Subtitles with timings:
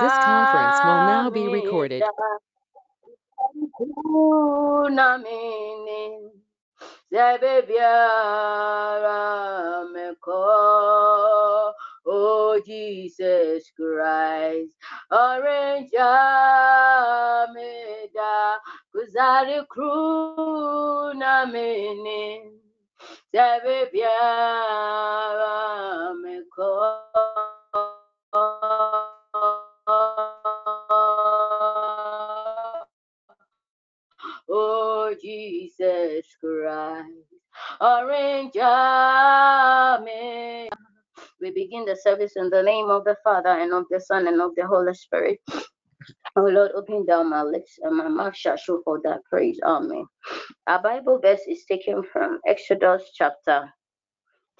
[0.00, 2.02] This conference will now be recorded.
[12.08, 14.76] Oh Jesus Christ,
[15.10, 15.90] orange
[18.94, 22.50] kuzari kruna mene,
[23.32, 25.54] sebe biara
[26.22, 26.72] meko.
[29.88, 30.36] Oh
[35.22, 37.10] Jesus Christ,
[37.80, 38.52] orange.
[41.40, 44.40] We begin the service in the name of the Father and of the Son and
[44.42, 45.38] of the Holy Spirit.
[46.36, 49.58] Oh Lord, open down my lips and my mouth shall show for that praise.
[49.64, 50.04] Amen.
[50.66, 53.70] Our Bible verse is taken from Exodus chapter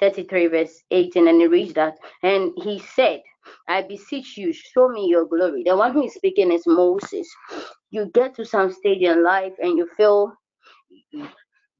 [0.01, 1.95] 33, verse 18, and it reads that.
[2.23, 3.23] And he said,
[3.68, 5.62] I beseech you, show me your glory.
[5.64, 7.28] The one who is speaking is Moses.
[7.91, 10.33] You get to some stage in life and you feel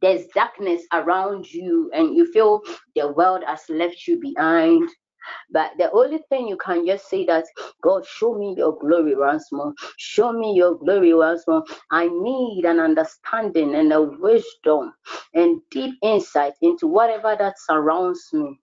[0.03, 2.61] there's darkness around you and you feel
[2.95, 4.89] the world has left you behind.
[5.51, 7.45] But the only thing you can just say that
[7.83, 9.73] God, show me your glory once more.
[9.99, 11.65] Show me your glory once more.
[11.91, 14.95] I need an understanding and a wisdom
[15.35, 18.61] and deep insight into whatever that surrounds me.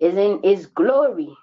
[0.00, 1.34] Is in His glory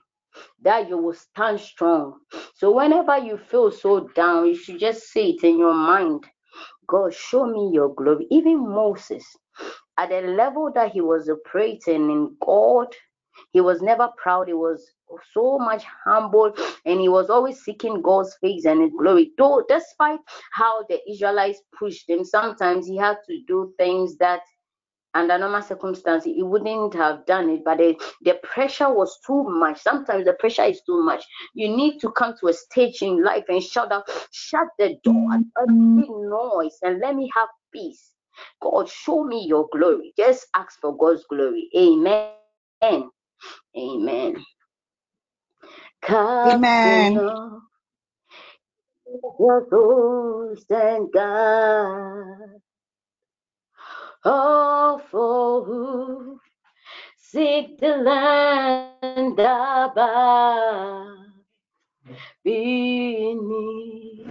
[0.64, 2.20] that you will stand strong.
[2.56, 6.26] So whenever you feel so down, you should just say it in your mind
[6.88, 8.28] God, show me your glory.
[8.32, 9.26] Even Moses,
[9.98, 12.88] at the level that he was operating in God,
[13.54, 14.48] he was never proud.
[14.48, 14.92] He was
[15.34, 16.54] so much humble
[16.86, 19.32] and he was always seeking God's face and his glory.
[19.38, 20.20] Though, despite
[20.54, 24.42] how the Israelites pushed him, sometimes he had to do things that
[25.14, 29.82] under normal circumstances he wouldn't have done it but the, the pressure was too much
[29.82, 33.46] sometimes the pressure is too much you need to come to a stage in life
[33.50, 38.12] and shut up shut the door at every noise and let me have peace
[38.62, 42.32] god show me your glory just ask for god's glory amen
[42.84, 43.10] amen
[43.78, 44.36] amen
[54.26, 56.40] Oh, for who?
[57.18, 61.08] Seek the land above.
[62.44, 64.28] Beneath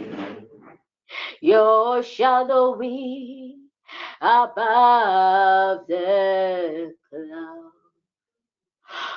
[1.41, 3.57] your shadowy
[4.21, 7.73] above the cloud.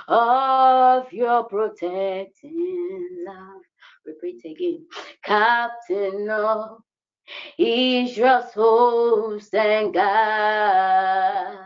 [0.08, 3.62] Of your protecting love.
[4.06, 4.86] Repeat again,
[5.24, 6.81] Captain of
[7.58, 11.58] Israel's host and God.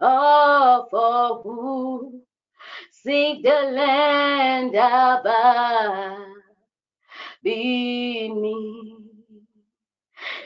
[0.00, 2.22] Oh, for who?
[2.90, 6.26] Seek the land above.
[7.42, 9.02] Beneath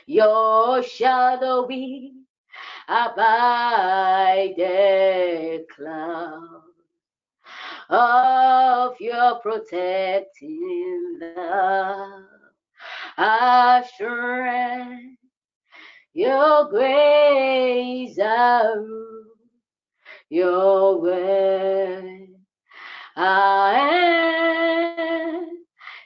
[0.07, 2.13] your shadow shadowy
[2.89, 6.63] abide the cloud
[7.91, 12.36] of your protecting love
[13.19, 15.19] assurance,
[16.13, 18.17] your grace,
[20.29, 22.29] your word,
[23.17, 23.97] and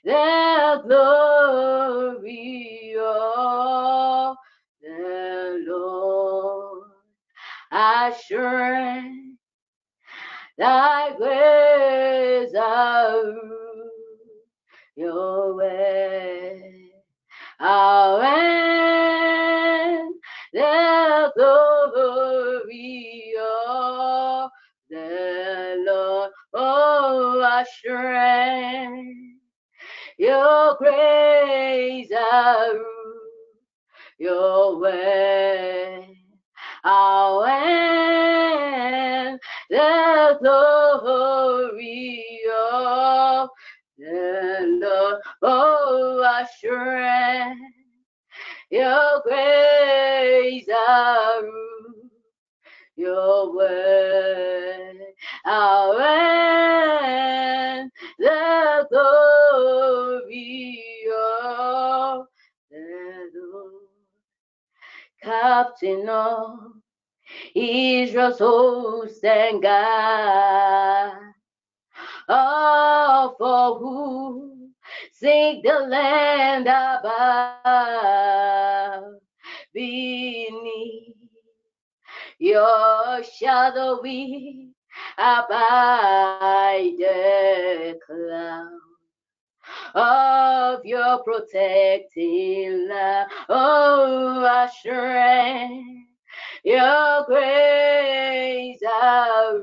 [0.04, 4.37] the glory of
[4.82, 6.91] the Lord.
[7.72, 9.38] Assurance,
[10.59, 12.53] thy grace,
[14.97, 16.69] your way
[18.22, 20.15] and
[20.53, 24.50] the glory of
[24.91, 26.31] the Lord.
[26.54, 29.38] Oh, our strength,
[30.19, 32.81] your grace, our
[34.19, 36.16] your way,
[37.47, 42.41] and the glory
[42.72, 43.49] of
[44.00, 45.20] the.
[45.43, 47.61] Oh, our strength,
[48.70, 51.43] your grace, our
[52.97, 54.97] your word,
[55.47, 60.85] our end, the glory
[61.43, 62.26] of
[62.70, 63.75] the Lord.
[65.23, 66.58] Captain of
[67.55, 71.12] Israel's host and God,
[72.31, 74.71] oh, for who
[75.12, 78.00] seek the land above
[79.75, 81.17] beneath
[82.38, 84.71] your shadowy
[85.19, 88.81] abide the cloud
[89.94, 93.27] of your protecting love.
[93.49, 96.09] Oh, our strength,
[96.65, 99.62] your grace, our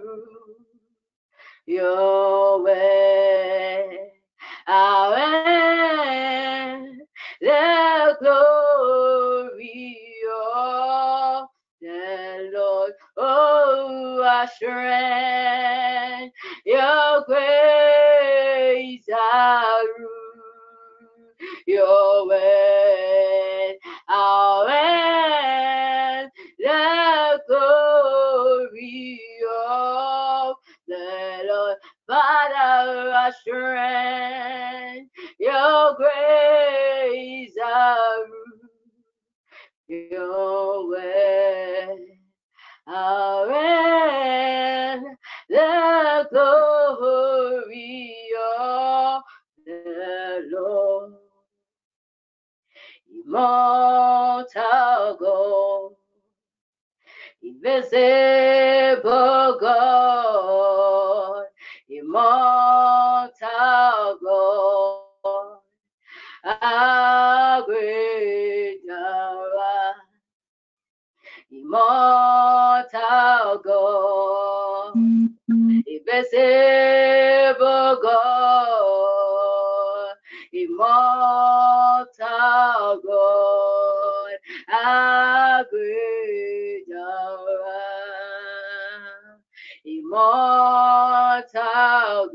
[1.68, 4.00] your way,
[5.14, 7.02] end,
[7.42, 9.98] the glory
[11.82, 12.94] the Lord.
[13.18, 16.34] Oh, strength,
[16.66, 21.30] your grace, our rule,
[21.66, 23.78] your way,
[24.70, 29.27] end, the glory
[32.18, 38.26] Father, our strength, your grace, our
[39.88, 41.88] your way,
[42.88, 45.06] our end,
[45.48, 48.16] the glory
[48.60, 49.22] of
[49.64, 51.14] the Lord.
[53.26, 55.92] Immortal God,
[57.44, 58.28] invisible
[59.62, 60.17] God,
[68.88, 69.96] God,
[71.52, 72.92] immortal
[73.64, 74.94] God,
[75.88, 76.40] invisible
[78.02, 79.28] God,
[80.54, 82.22] immortal
[83.06, 84.38] God,
[84.74, 86.48] our great
[89.86, 91.52] immortal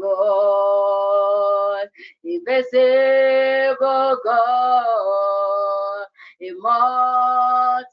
[0.01, 1.32] God,
[2.49, 6.07] invisible God,
[6.41, 7.87] immortal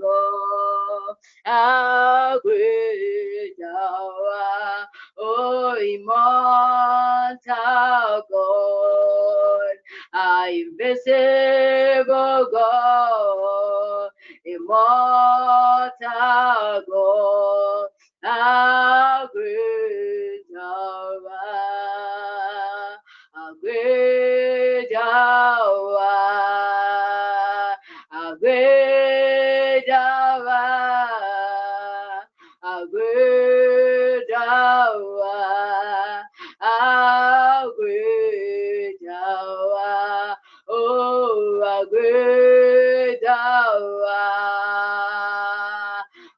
[0.00, 4.86] God, our great God,
[5.18, 7.46] oh immortal
[8.30, 9.76] God,
[10.14, 14.10] our invisible God,
[14.44, 15.98] immortal
[16.90, 17.88] God,
[18.24, 20.42] our great
[25.10, 26.06] Yahweh,
[28.12, 30.52] our great Yahweh,
[32.62, 36.22] our great Yahweh,
[36.62, 40.34] our great Yahweh,
[40.68, 44.14] oh, our great Yahweh,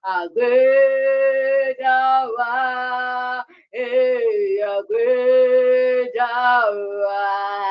[0.05, 3.43] our great Yahweh,
[3.73, 7.62] hey, our great Yahweh,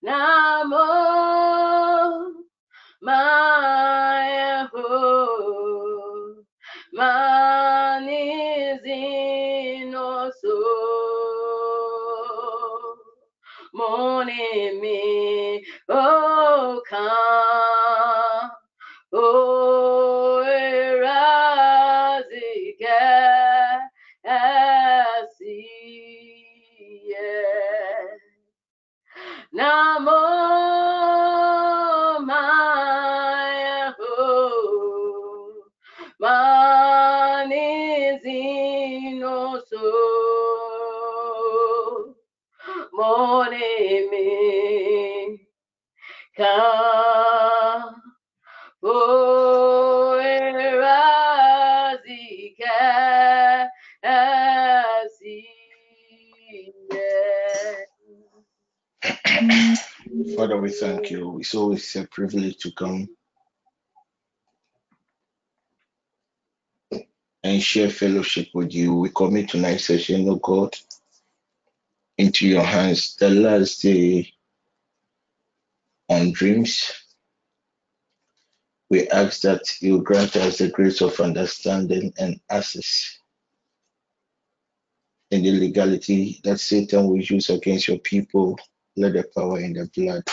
[0.02, 0.97] Namo
[60.68, 61.40] we thank you.
[61.40, 63.08] It's always a privilege to come
[67.42, 68.94] and share fellowship with you.
[68.96, 70.76] We commit tonight's session, oh God,
[72.18, 73.16] into your hands.
[73.16, 74.34] The last day
[76.10, 76.92] on dreams.
[78.90, 83.20] We ask that you grant us the grace of understanding and access
[85.32, 88.60] in the legality that Satan will use against your people.
[88.98, 90.24] Let the power in the blood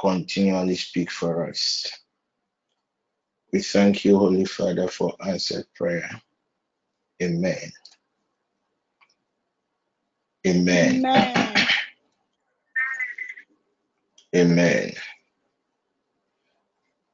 [0.00, 1.86] continually speak for us.
[3.52, 6.08] We thank you, Holy Father, for answered prayer.
[7.22, 7.72] Amen.
[10.46, 11.04] Amen.
[11.04, 11.66] Amen.
[14.34, 14.92] Amen.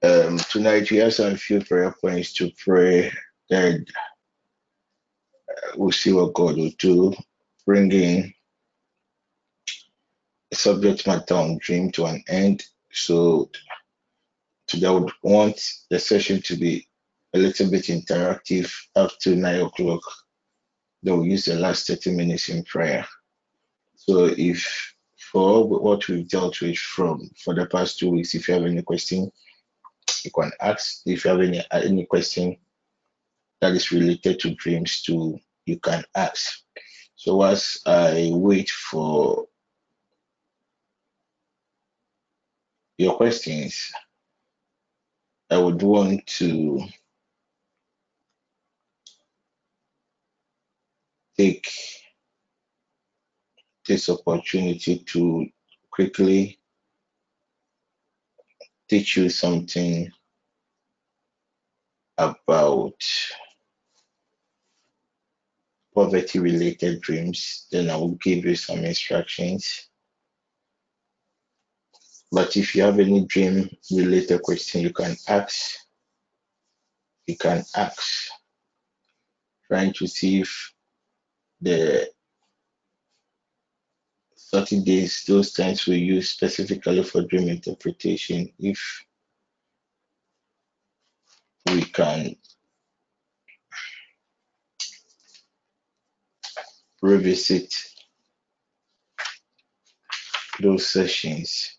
[0.03, 3.11] Um, tonight we have some few prayer points to pray
[3.51, 3.85] that
[5.51, 7.15] uh, we'll see what God will do,
[7.65, 8.33] bringing
[10.53, 12.65] subject matter on dream to an end.
[12.97, 13.51] So
[14.67, 15.61] today I would want
[15.91, 16.89] the session to be
[17.35, 20.01] a little bit interactive up to nine o'clock.
[21.03, 23.07] Then we'll use the last 30 minutes in prayer.
[23.97, 24.95] So if
[25.31, 28.83] for what we've dealt with from for the past two weeks, if you have any
[28.83, 29.31] question,
[30.25, 31.03] you can ask.
[31.05, 32.57] If you have any any question
[33.61, 36.63] that is related to dreams, too, you can ask.
[37.15, 39.47] So as I wait for
[42.99, 43.93] your questions,
[45.51, 46.81] I would want to
[51.37, 51.69] take
[53.87, 55.47] this opportunity to
[55.91, 56.59] quickly
[58.89, 60.11] teach you something
[62.19, 62.95] about
[65.95, 67.67] poverty related dreams.
[67.71, 69.89] Then I will give you some instructions.
[72.31, 75.77] But if you have any dream related question, you can ask.
[77.27, 78.29] You can ask.
[79.69, 80.73] Trying to see if
[81.61, 82.09] the
[84.51, 89.05] 30 days, those times we use specifically for dream interpretation, if
[91.73, 92.37] we can
[97.03, 97.75] revisit
[100.61, 101.76] those sessions.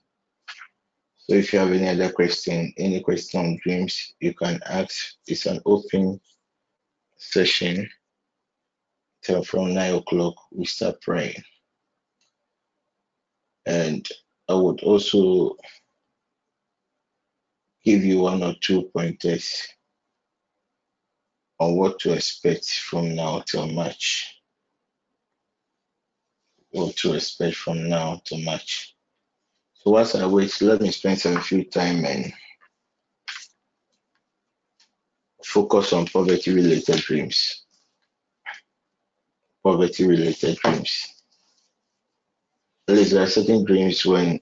[1.29, 4.95] So if you have any other question, any question on dreams, you can ask.
[5.27, 6.21] It's an open
[7.17, 7.89] session
[9.23, 11.43] till from nine o'clock we start praying.
[13.65, 14.07] And
[14.47, 15.57] I would also
[17.83, 19.67] give you one or two pointers
[21.59, 24.41] on what to expect from now till March.
[26.69, 28.96] What to expect from now to March.
[29.87, 32.33] So as I wait, let me spend some few time and
[35.45, 37.63] focus on poverty related dreams.
[39.63, 41.07] Poverty related dreams.
[42.85, 44.41] There are certain dreams when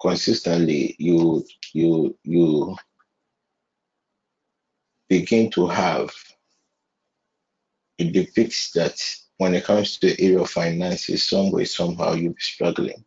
[0.00, 2.74] consistently you you you
[5.10, 6.10] begin to have
[7.98, 8.98] it depicts that
[9.36, 13.04] when it comes to the area of finances, some way, somehow you'll be struggling.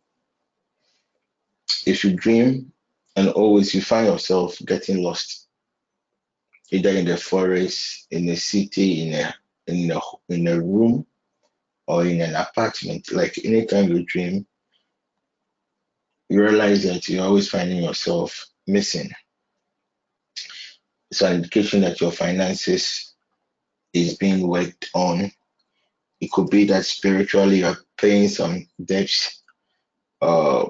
[1.86, 2.72] If you dream
[3.14, 5.46] and always you find yourself getting lost,
[6.70, 9.34] either in the forest, in a city, in a
[9.66, 11.06] in a in a room,
[11.86, 14.46] or in an apartment, like anytime you dream,
[16.28, 19.10] you realize that you're always finding yourself missing.
[21.10, 23.14] It's an indication that your finances
[23.92, 25.30] is being worked on.
[26.20, 29.42] It could be that spiritually you're paying some debts.
[30.20, 30.66] Uh,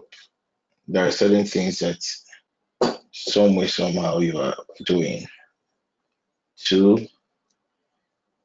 [0.89, 2.05] there are certain things that
[3.13, 5.27] some way, somehow you are doing.
[6.57, 7.07] Two,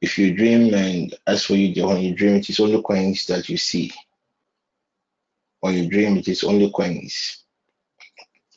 [0.01, 3.47] if you dream and as for you, when you dream, it is only coins that
[3.49, 3.91] you see.
[5.59, 7.43] When you dream, it is only coins.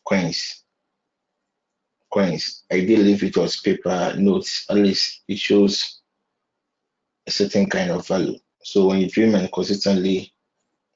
[0.07, 0.62] Coins.
[2.11, 2.64] Coins.
[2.73, 6.00] Ideally, if it was paper notes, at least it shows
[7.26, 8.38] a certain kind of value.
[8.62, 10.33] So when you dream and consistently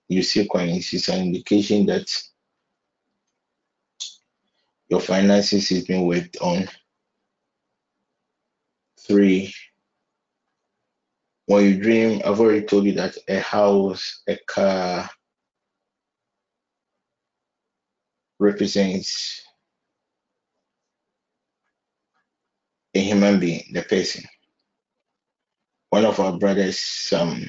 [0.09, 2.09] you see coins, it's an indication that
[4.88, 6.68] your finances is being worked on.
[9.00, 9.54] Three,
[11.47, 15.09] when you dream, I've already told you that a house, a car
[18.38, 19.42] represents
[22.95, 24.25] a human being, the person.
[25.90, 27.47] One of our brothers, some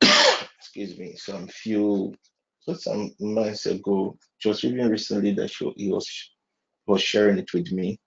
[0.58, 2.14] excuse me, some few
[2.60, 6.08] so some months ago, just even recently that he was
[6.86, 7.98] was sharing it with me.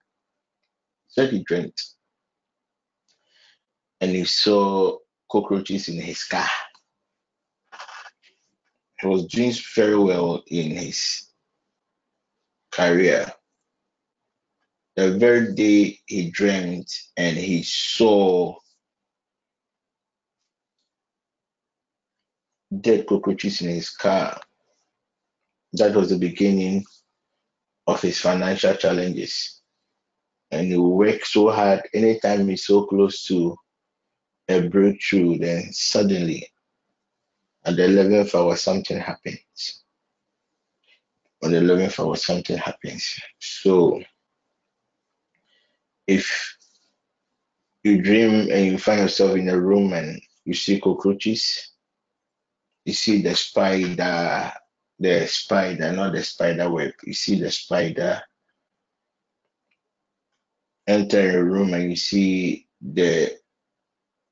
[1.08, 1.80] Said he dreamt
[4.00, 4.98] and he saw
[5.30, 6.48] cockroaches in his car.
[9.00, 11.28] He was doing very well in his
[12.70, 13.32] career.
[14.96, 18.56] The very day he dreamt and he saw
[22.80, 24.40] dead cockroaches in his car,
[25.74, 26.84] that was the beginning
[27.86, 29.60] of his financial challenges.
[30.50, 33.56] And he worked so hard anytime he's so close to
[34.48, 36.48] a breakthrough, then suddenly
[37.64, 39.82] at the 11th hour, something happens.
[41.42, 43.18] On the 11th hour, something happens.
[43.38, 44.02] So
[46.06, 46.56] if
[47.82, 51.70] you dream and you find yourself in a room and you see cockroaches,
[52.84, 54.52] you see the spider,
[54.98, 58.22] the spider, not the spider web, you see the spider
[60.86, 63.36] enter a room and you see the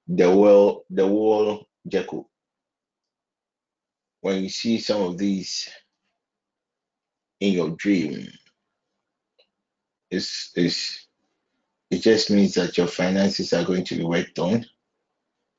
[0.08, 2.28] the wall the wall gecko.
[4.20, 5.68] When you see some of these
[7.40, 8.28] in your dream,
[10.10, 11.06] it's, it's
[11.90, 14.66] it just means that your finances are going to be worked on.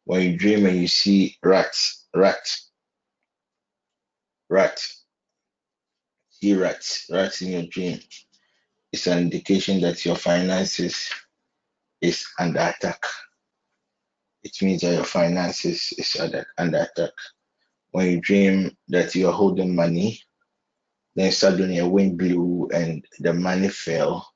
[0.05, 2.71] When you dream and you see rats, rats,
[4.53, 5.05] rats,
[6.29, 7.99] see rats, rats in your dream,
[8.91, 11.11] it's an indication that your finances
[12.01, 13.01] is under attack.
[14.43, 17.13] It means that your finances is under, under attack.
[17.91, 20.21] When you dream that you are holding money,
[21.15, 24.27] then suddenly a wind blew and the money fell.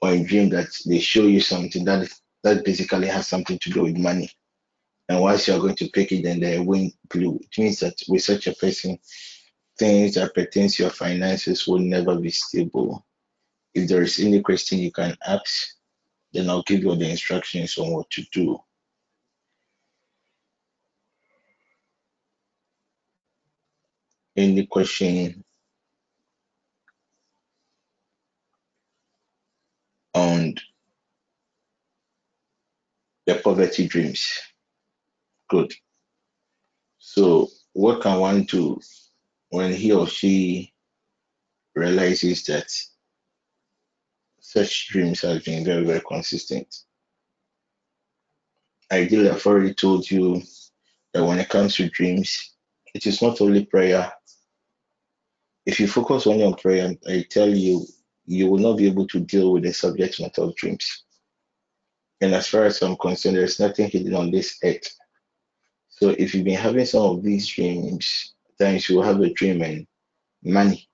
[0.00, 2.08] When you dream that they show you something that
[2.42, 4.30] that basically has something to do with money.
[5.08, 7.38] And once you are going to pick it, then the wind blew.
[7.40, 8.98] It means that with such a person,
[9.78, 13.04] things that pertain to your finances will never be stable.
[13.74, 15.68] If there is any question you can ask,
[16.32, 18.58] then I'll give you the instructions on what to do.
[24.36, 25.44] Any question
[30.14, 30.54] on
[33.26, 34.38] the poverty dreams?
[35.48, 35.72] Good.
[36.98, 38.80] So, what can one do
[39.50, 40.72] when he or she
[41.74, 42.68] realizes that
[44.40, 46.74] such dreams have been very, very consistent?
[48.90, 50.42] Ideally, I've already told you
[51.12, 52.54] that when it comes to dreams,
[52.94, 54.12] it is not only prayer.
[55.64, 57.84] If you focus only on prayer, I tell you,
[58.26, 61.04] you will not be able to deal with the subject matter of dreams.
[62.20, 64.88] And as far as I'm concerned, there's nothing hidden on this earth.
[65.96, 69.62] So if you've been having some of these dreams, times you will have a dream
[69.62, 69.86] and
[70.42, 70.88] money,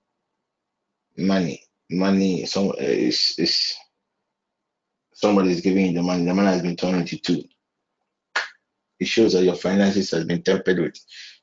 [1.17, 2.47] money, money.
[2.47, 3.75] Some uh, is is
[5.13, 6.25] somebody is giving you the money.
[6.25, 7.43] The money has been turned into two.
[9.01, 10.97] It shows that your finances has been tampered with.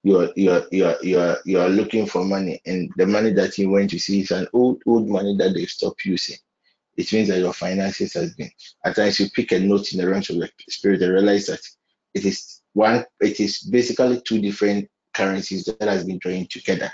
[0.03, 3.05] You are you are you are you are you are looking for money, and the
[3.05, 6.37] money that you went to see is an old old money that they've stopped using.
[6.95, 8.51] It means that your finances has been.
[8.85, 11.59] At times you pick a note in the realms of the spirit and realize that
[12.13, 13.05] it is one.
[13.19, 16.91] It is basically two different currencies that has been joined together,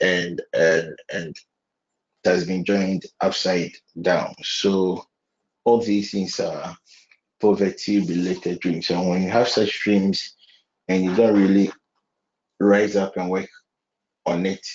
[0.00, 1.36] and and and
[2.24, 4.34] has been joined upside down.
[4.42, 5.04] So
[5.64, 6.76] all these things are
[7.40, 8.90] poverty related dreams.
[8.90, 10.34] And when you have such dreams
[10.88, 11.70] and you don't really
[12.60, 13.48] rise up and work
[14.26, 14.66] on it,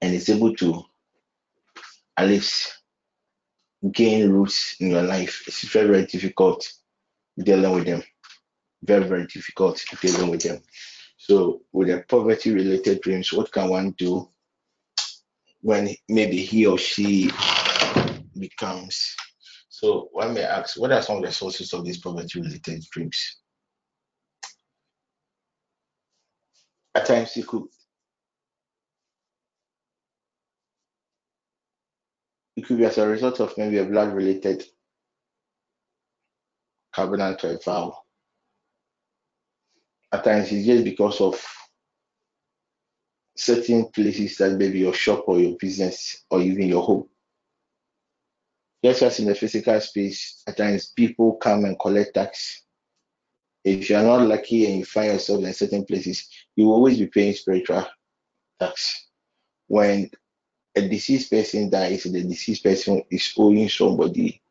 [0.00, 0.82] and it's able to
[2.16, 2.80] at least
[3.92, 6.72] gain roots in your life, it's very, very difficult
[7.38, 8.02] dealing with them.
[8.84, 10.60] Very, very difficult to dealing with them.
[11.16, 14.28] So, with the poverty related dreams, what can one do
[15.62, 17.30] when maybe he or she
[18.38, 19.16] becomes?
[19.70, 23.38] So, one may ask, what are some of the sources of these poverty related dreams?
[26.94, 27.64] At times, you could
[32.56, 34.62] it could be as a result of maybe a blood related
[36.94, 38.03] covenant or a vow.
[40.14, 41.44] At times, it's just because of
[43.36, 47.08] certain places that maybe your shop or your business or even your home.
[48.84, 52.64] just as in the physical space, at times people come and collect tax.
[53.64, 56.98] If you are not lucky and you find yourself in certain places, you will always
[56.98, 57.86] be paying spiritual
[58.60, 59.08] tax.
[59.68, 60.10] When
[60.76, 64.42] a deceased person dies, the deceased person is owing somebody,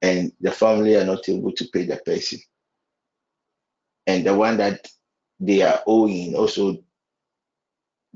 [0.00, 2.38] and the family are not able to pay the person.
[4.06, 4.86] And the one that
[5.40, 6.78] they are owing also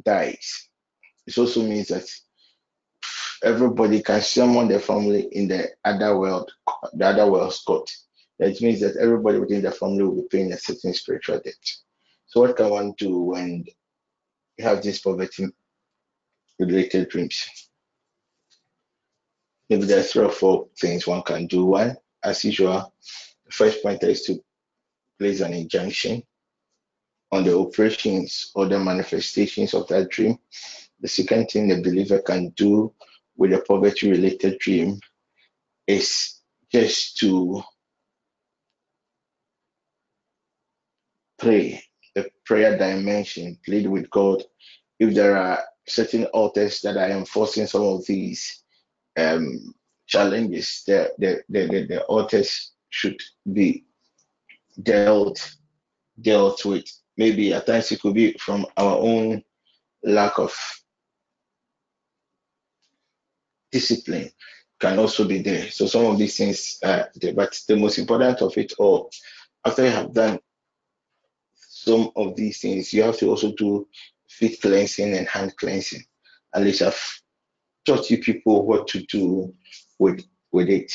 [0.03, 0.68] dies.
[1.27, 2.09] It also means that
[3.42, 6.51] everybody can summon the family in the other world,
[6.92, 7.90] the other world's court.
[8.38, 11.55] That means that everybody within the family will be paying a certain spiritual debt.
[12.27, 13.64] So what can one do when
[14.57, 15.46] you have these poverty
[16.59, 17.68] related dreams?
[19.68, 21.64] Maybe there are three or four things one can do.
[21.66, 22.92] One, as usual,
[23.44, 24.42] the first point is to
[25.19, 26.23] place an injunction
[27.31, 30.39] on the operations or the manifestations of that dream.
[31.01, 32.93] The second thing the believer can do
[33.37, 35.01] with a poverty related dream
[35.87, 36.41] is
[36.73, 37.63] just to
[41.39, 41.83] pray,
[42.15, 44.43] the prayer dimension, plead with God.
[44.99, 48.65] If there are certain altars that are enforcing some of these
[49.17, 49.75] um,
[50.07, 53.21] challenges, the, the, the, the, altars should
[53.53, 53.85] be
[54.83, 55.57] dealt
[56.21, 56.85] dealt with.
[57.17, 59.43] Maybe at times it could be from our own
[60.03, 60.55] lack of
[63.71, 64.31] discipline
[64.81, 65.69] can also be there.
[65.71, 69.11] So some of these things are there, but the most important of it all,
[69.64, 70.38] after you have done
[71.57, 73.88] some of these things, you have to also do
[74.29, 76.03] feet cleansing and hand cleansing.
[76.55, 77.21] At least I've
[77.85, 79.55] taught you people what to do
[79.99, 80.93] with with it.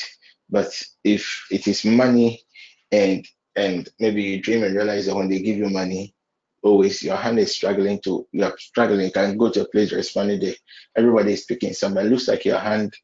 [0.48, 2.42] But if it is money
[2.90, 6.14] and and maybe you dream and realize that when they give you money,
[6.62, 10.00] always your hand is struggling to you're struggling, you can go to a place where
[10.00, 10.54] it's money there.
[10.96, 11.96] Everybody is picking some.
[11.98, 12.94] It looks like your hand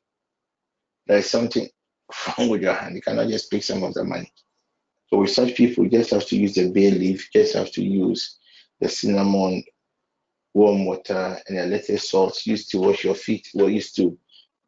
[1.11, 1.69] there's something
[2.39, 2.95] wrong with your hand.
[2.95, 4.33] You cannot just pick some of the money.
[5.09, 7.73] So with such people, you just have to use the bay leaf, you just have
[7.73, 8.39] to use
[8.81, 9.65] the cinnamon,
[10.55, 14.17] warm water, and a little salt used to wash your feet or used to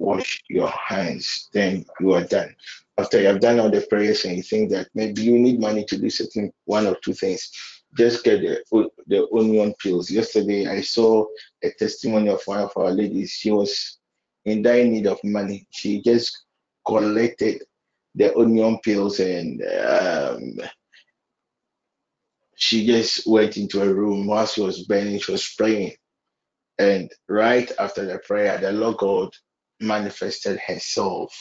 [0.00, 1.48] wash your hands.
[1.52, 2.56] Then you are done.
[2.98, 5.84] After you have done all the prayers and you think that maybe you need money
[5.86, 7.50] to do certain one or two things,
[7.96, 10.10] just get the, the onion peels.
[10.10, 11.26] Yesterday, I saw
[11.62, 13.32] a testimony of one of our ladies.
[13.32, 13.98] She was
[14.44, 15.66] in dire need of money.
[15.70, 16.44] She just
[16.86, 17.62] collected
[18.14, 20.54] the onion peels and um,
[22.56, 25.94] she just went into a room while she was burning, she was praying.
[26.78, 29.30] And right after the prayer, the Lord God
[29.80, 31.34] manifested herself,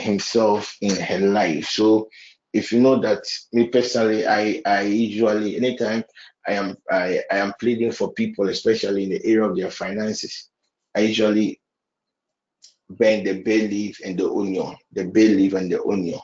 [0.00, 1.66] himself in her life.
[1.68, 2.08] So
[2.52, 6.04] if you know that me personally, I I usually anytime
[6.46, 10.48] I am I, I am pleading for people, especially in the area of their finances,
[10.94, 11.60] I usually
[12.88, 16.18] burn the bay leaf and the onion, the bay leaf and the onion,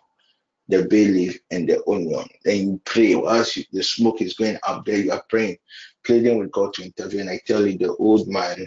[0.69, 2.25] the bay leaf and the onion.
[2.45, 5.59] Then you pray as the smoke is going up there, you are praying,
[6.05, 7.29] pleading with God to intervene.
[7.29, 8.67] I tell you, the old man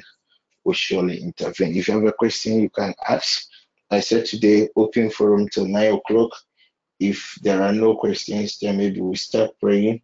[0.64, 1.76] will surely intervene.
[1.76, 3.48] If you have a question, you can ask.
[3.92, 6.32] I said today, open forum till nine o'clock.
[7.00, 10.02] If there are no questions, then maybe we start praying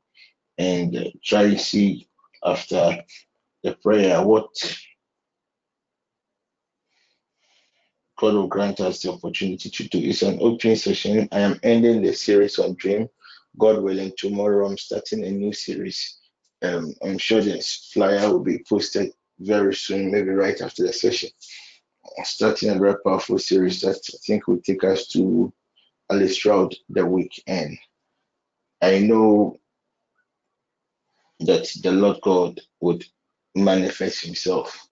[0.58, 2.08] and uh, try to see
[2.44, 2.98] after
[3.64, 4.48] the prayer what
[8.18, 10.00] God will grant us the opportunity to do.
[10.00, 11.28] It's an opening session.
[11.32, 13.10] I am ending the series on dream.
[13.58, 16.20] God willing, tomorrow I'm starting a new series.
[16.62, 21.30] Um, I'm sure this flyer will be posted very soon, maybe right after the session.
[22.24, 25.52] Starting a very powerful series that I think will take us to
[26.10, 27.78] at least throughout the weekend.
[28.82, 29.60] I know
[31.40, 33.06] that the Lord God would
[33.56, 34.88] manifest Himself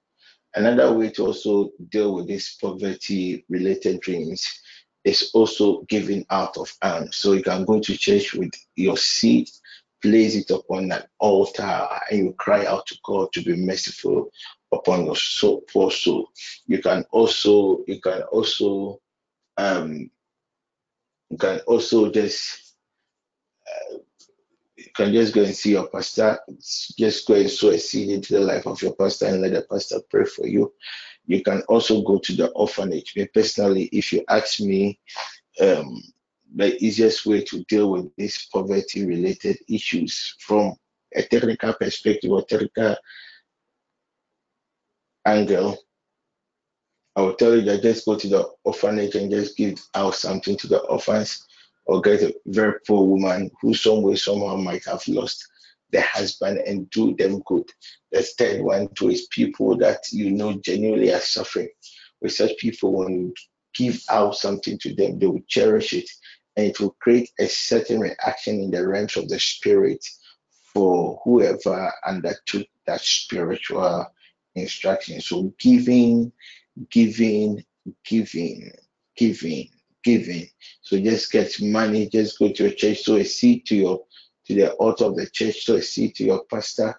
[0.56, 4.62] Another way to also deal with these poverty related dreams
[5.04, 7.16] is also giving out of alms.
[7.16, 9.50] So you can go to church with your seed,
[10.02, 14.30] place it upon an altar, and you cry out to God to be merciful
[14.74, 16.30] upon your soul, poor soul.
[16.68, 19.00] You can also you can also
[19.58, 20.10] um
[21.30, 22.76] you can also just
[23.68, 23.98] uh,
[24.76, 26.40] you can just go and see your pastor.
[26.98, 29.62] Just go and sow a seed into the life of your pastor and let the
[29.62, 30.74] pastor pray for you.
[31.26, 33.16] You can also go to the orphanage.
[33.16, 35.00] Me personally, if you ask me,
[35.62, 36.02] um,
[36.56, 40.76] the easiest way to deal with these poverty related issues from
[41.16, 42.96] a technical perspective or technical
[45.26, 45.78] angle,
[47.16, 50.58] I will tell you that just go to the orphanage and just give out something
[50.58, 51.46] to the orphans
[51.86, 55.48] or get a very poor woman who some way somehow might have lost
[55.92, 57.70] the husband and do them good.
[58.12, 61.70] The third one too is people that you know genuinely are suffering.
[62.22, 63.34] With such people, when you
[63.76, 66.10] give out something to them, they will cherish it,
[66.56, 70.04] and it will create a certain reaction in the realms of the spirit
[70.74, 74.08] for whoever undertook that spiritual
[74.56, 75.22] instruction.
[75.22, 76.32] So giving,
[76.90, 77.64] giving,
[78.06, 78.72] giving,
[79.16, 79.70] giving,
[80.04, 80.48] giving.
[80.82, 84.04] So just get money, just go to your church, so a seat to your
[84.46, 86.96] to the altar of the church, so a seat to your pastor.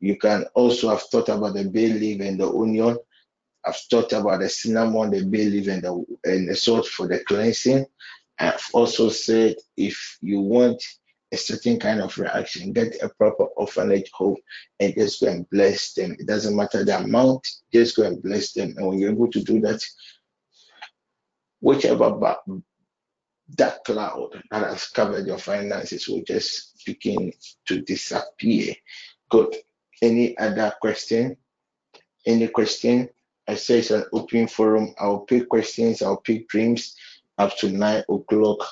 [0.00, 2.98] You can also have thought about the bay leaf and the onion.
[3.64, 7.20] I've thought about the cinnamon, the bay leaf, and the and the salt for the
[7.24, 7.86] cleansing.
[8.38, 10.82] I've also said if you want
[11.34, 14.36] a certain kind of reaction, get a proper orphanage home
[14.80, 16.16] and just go and bless them.
[16.18, 18.74] It doesn't matter the amount, just go and bless them.
[18.76, 19.84] And when you're able to do that,
[21.60, 22.16] whichever
[23.56, 27.32] that cloud that has covered your finances will just begin
[27.66, 28.74] to disappear.
[29.28, 29.54] Good.
[30.00, 31.36] Any other question?
[32.26, 33.08] Any question?
[33.48, 34.94] I say it's an open forum.
[34.98, 36.96] I'll pick questions, I'll pick dreams
[37.38, 38.64] up to nine o'clock.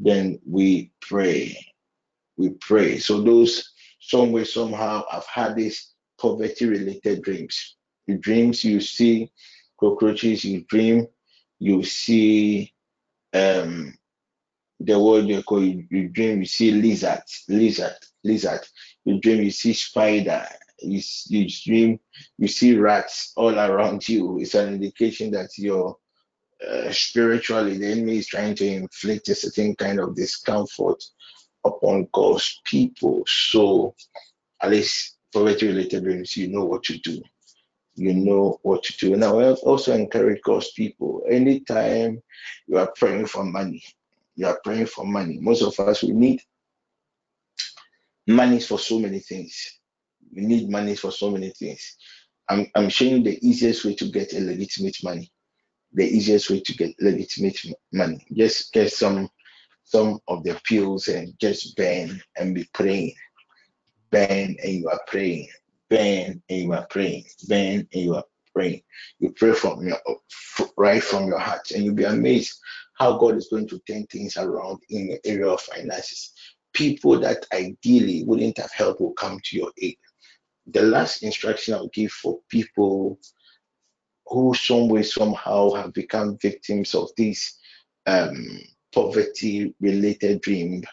[0.00, 1.67] Then we pray
[2.38, 2.98] we pray.
[2.98, 7.76] So those some way somehow have had these poverty related dreams.
[8.06, 9.30] The dreams you see
[9.78, 11.08] cockroaches, you dream,
[11.58, 12.72] you see
[13.34, 13.94] um
[14.80, 18.60] the word you call you, you dream, you see lizard, lizard, lizard.
[19.04, 20.46] You dream, you see spider.
[20.80, 21.98] You, you dream,
[22.38, 24.38] you see rats all around you.
[24.38, 25.96] It's an indication that you're
[26.66, 31.02] uh, spiritually the enemy is trying to inflict a certain kind of discomfort
[31.64, 33.22] upon God's people.
[33.26, 33.94] So,
[34.62, 37.22] at least for poverty related dreams, you know what to do.
[37.94, 39.16] You know what to do.
[39.16, 42.22] Now, I also encourage God's people anytime
[42.66, 43.82] you are praying for money,
[44.36, 45.38] you are praying for money.
[45.40, 46.40] Most of us, we need
[48.26, 49.80] money for so many things.
[50.34, 51.96] We need money for so many things.
[52.48, 55.30] I'm, I'm showing the easiest way to get a legitimate money.
[55.92, 57.58] The easiest way to get legitimate
[57.92, 58.24] money.
[58.32, 59.28] Just get some
[59.88, 63.14] some of the pills and just bend and be praying.
[64.10, 65.48] Bend and you are praying.
[65.88, 67.24] Bend and you are praying.
[67.48, 68.24] Bend and you are
[68.54, 68.82] praying.
[69.18, 69.98] You pray from your
[70.76, 72.58] right from your heart, and you'll be amazed
[72.98, 76.32] how God is going to turn things around in the area of finances.
[76.74, 79.96] People that ideally wouldn't have helped will come to your aid.
[80.66, 83.18] The last instruction I'll give for people
[84.26, 87.58] who some way somehow have become victims of these
[88.06, 88.60] um,
[88.92, 90.84] poverty related dream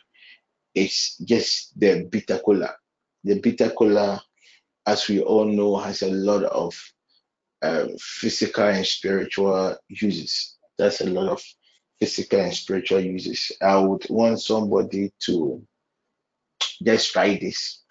[0.74, 2.76] is just the bitter cola.
[3.24, 4.22] The bitter cola,
[4.86, 6.76] as we all know, has a lot of
[7.62, 10.58] um, physical and spiritual uses.
[10.78, 11.44] That's a lot of
[12.00, 13.52] physical and spiritual uses.
[13.62, 15.66] I would want somebody to
[16.84, 17.82] just try this.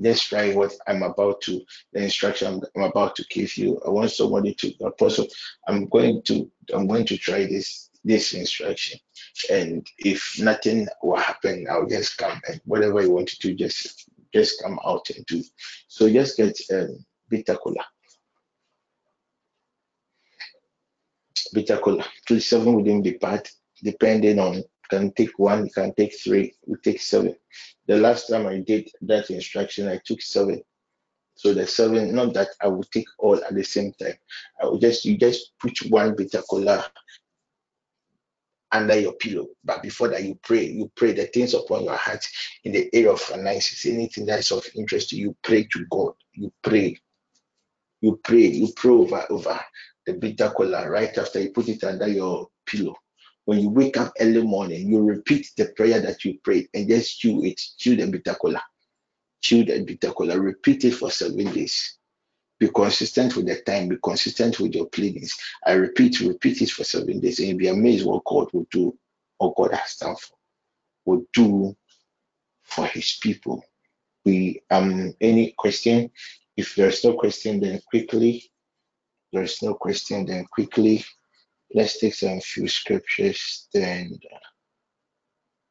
[0.00, 1.62] Just try what I'm about to,
[1.94, 3.80] the instruction I'm, about to give you.
[3.84, 5.26] I want somebody to, apostle,
[5.66, 8.98] I'm going to, I'm going to try this, this instruction
[9.50, 14.08] and if nothing will happen, I'll just come and whatever you want to do, just
[14.32, 15.42] just come out and do.
[15.88, 17.84] So just get um, bitter cola.
[21.52, 22.04] Bitter cola.
[22.26, 23.48] 27 wouldn't be part,
[23.82, 27.34] depending on can take one, can take three, we take seven.
[27.88, 30.62] The last time I did that instruction, I took seven.
[31.34, 34.14] So the seven, not that I would take all at the same time.
[34.62, 36.86] I would just you just put one bitter cola
[38.72, 39.46] under your pillow.
[39.64, 40.66] But before that, you pray.
[40.66, 42.24] You pray the things upon your heart
[42.64, 46.14] in the area of finances, anything that is of interest to you, pray to God.
[46.32, 46.98] You pray.
[48.00, 48.46] You pray.
[48.48, 49.60] You pray over over
[50.06, 52.94] the bitter cola right after you put it under your pillow.
[53.44, 57.18] When you wake up early morning, you repeat the prayer that you prayed and just
[57.20, 57.60] chew it.
[57.78, 58.62] Chew the bitter cola.
[59.40, 60.38] Chew the bitter cola.
[60.38, 61.98] Repeat it for seven days.
[62.58, 65.36] Be consistent with the time, be consistent with your pleadings.
[65.66, 68.96] I repeat, repeat it for seven days, and you'll be amazed what God will do,
[69.38, 70.36] what God has done for,
[71.04, 71.76] will do
[72.62, 73.62] for his people.
[74.24, 76.10] We um any question?
[76.56, 78.50] If there's no question, then quickly.
[79.32, 81.04] There's no question, then quickly.
[81.74, 84.18] Let's take some few scriptures, then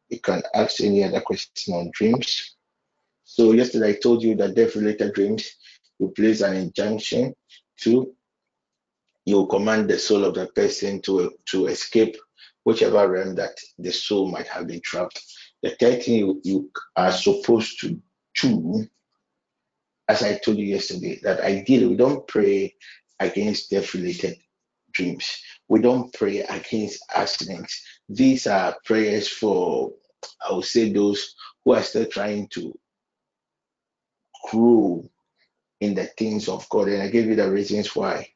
[0.10, 2.56] you can ask any other question on dreams.
[3.24, 5.50] So yesterday I told you that death-related dreams
[6.00, 7.36] you place an injunction.
[7.78, 8.16] Two,
[9.26, 12.16] you command the soul of the person to, to escape
[12.64, 15.22] whichever realm that the soul might have been trapped.
[15.64, 18.00] The third thing you, you are supposed to
[18.42, 18.86] do,
[20.08, 22.76] as I told you yesterday, that ideally we don't pray
[23.20, 24.38] against death related
[24.92, 25.42] dreams.
[25.68, 27.82] We don't pray against accidents.
[28.08, 29.94] These are prayers for,
[30.48, 32.78] I would say, those who are still trying to
[34.52, 35.10] grow
[35.86, 36.90] in the things of God.
[36.90, 38.28] And I gave you the reasons why.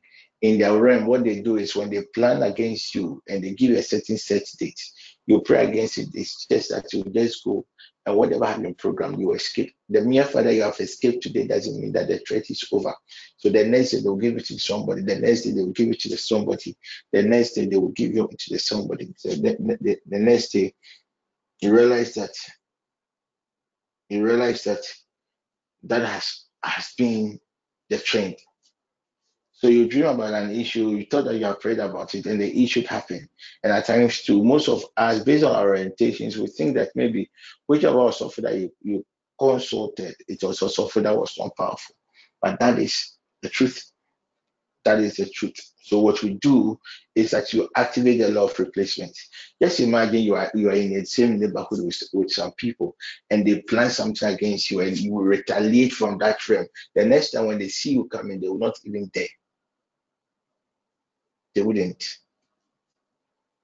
[0.41, 3.71] in their realm, what they do is when they plan against you and they give
[3.71, 4.81] you a certain set date,
[5.27, 6.09] you pray against it.
[6.13, 7.65] It's just that you just go
[8.05, 9.73] and whatever has been programmed, you escape.
[9.89, 12.93] The mere fact that you have escaped today doesn't mean that the threat is over.
[13.37, 15.01] So the next day they'll give it to somebody.
[15.01, 16.75] The next day they will give it to the somebody.
[17.11, 19.13] The next day they will give you to the somebody.
[19.17, 20.73] So the, the, the next day
[21.61, 22.31] you realize that
[24.09, 24.81] you realize that
[25.83, 27.39] that has has been
[27.89, 28.35] the trend.
[29.51, 32.39] So you dream about an issue, you thought that you have prayed about it, and
[32.39, 33.27] the issue happened.
[33.61, 37.29] And at times too, most of us, based on our orientations, we think that maybe
[37.67, 39.05] whichever software that you, you
[39.37, 41.95] consulted, it was a software that was not powerful.
[42.41, 43.83] But that is the truth.
[44.85, 45.59] That is the truth.
[45.81, 46.79] So what we do
[47.15, 49.17] is that you activate the law of replacement.
[49.61, 52.95] Just imagine you are you are in the same neighborhood with, with some people
[53.31, 56.67] and they plan something against you and you will retaliate from that realm.
[56.95, 59.27] The next time when they see you coming, they will not even dare.
[61.55, 62.03] They wouldn't.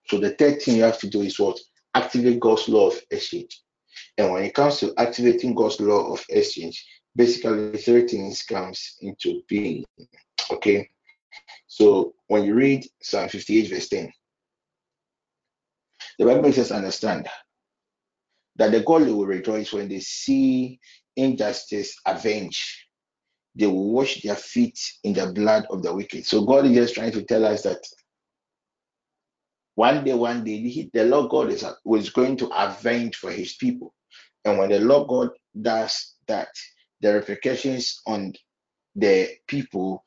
[0.08, 1.60] So the third thing you have to do is what?
[1.94, 3.62] Activate God's law of exchange.
[4.18, 9.42] And when it comes to activating God's law of exchange, basically three things comes into
[9.48, 9.86] being.
[10.52, 10.90] Okay.
[11.68, 14.12] So when you read Psalm 58, verse 10,
[16.20, 17.28] the Bible makes us understand
[18.58, 20.80] that the godly will rejoice when they see
[21.16, 22.78] injustice avenged
[23.56, 26.26] they will wash their feet in the blood of the wicked.
[26.26, 27.86] So God is just trying to tell us that
[29.76, 33.94] one day, one day, the Lord God is was going to avenge for his people.
[34.46, 36.50] And when the Lord God does that,
[37.02, 38.34] the repercussions on
[38.96, 40.04] the people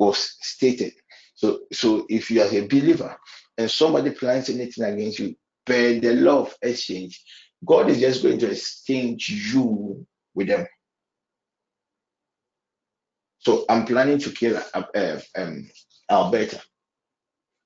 [0.00, 0.94] was stated.
[1.34, 3.16] So, so if you are a believer
[3.58, 5.36] and somebody plans anything against you,
[5.66, 7.22] by the law of exchange,
[7.64, 10.66] God is just going to exchange you with them.
[13.38, 15.70] So I'm planning to kill uh, uh, um,
[16.10, 16.60] Alberta.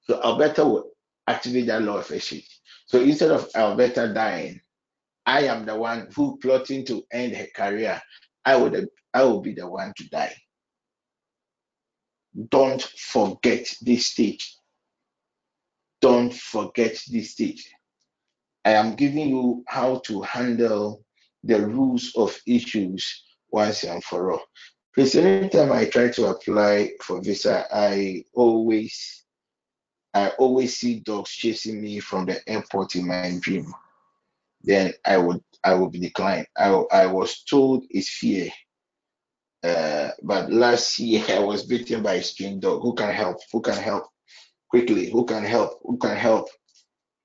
[0.02, 0.90] So Alberta will
[1.26, 2.48] activate that law of exchange.
[2.86, 4.60] So instead of Alberta dying,
[5.24, 8.02] I am the one who plotting to end her career.
[8.44, 10.34] I would I will be the one to die.
[12.50, 14.56] Don't forget this stage.
[16.00, 17.70] Don't forget this stage.
[18.64, 21.04] I am giving you how to handle
[21.44, 24.42] the rules of issues once and for all.
[24.94, 29.24] Please, anytime I try to apply for visa, I always
[30.14, 33.72] I always see dogs chasing me from the airport in my dream.
[34.62, 36.46] Then I would I would be declined.
[36.56, 38.50] I I was told it's fear.
[39.64, 42.82] Uh, but last year I was bitten by a strange dog.
[42.82, 43.38] Who can help?
[43.50, 44.08] Who can help?
[44.68, 45.80] Quickly, who can help?
[45.82, 46.48] Who can help?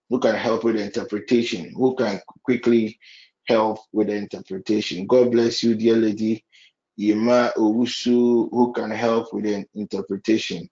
[0.09, 1.73] Who can help with the interpretation?
[1.75, 2.97] Who can quickly
[3.45, 5.05] help with the interpretation?
[5.05, 6.45] God bless you, dear lady.
[6.97, 10.69] Yema Owusu, who can help with the interpretation.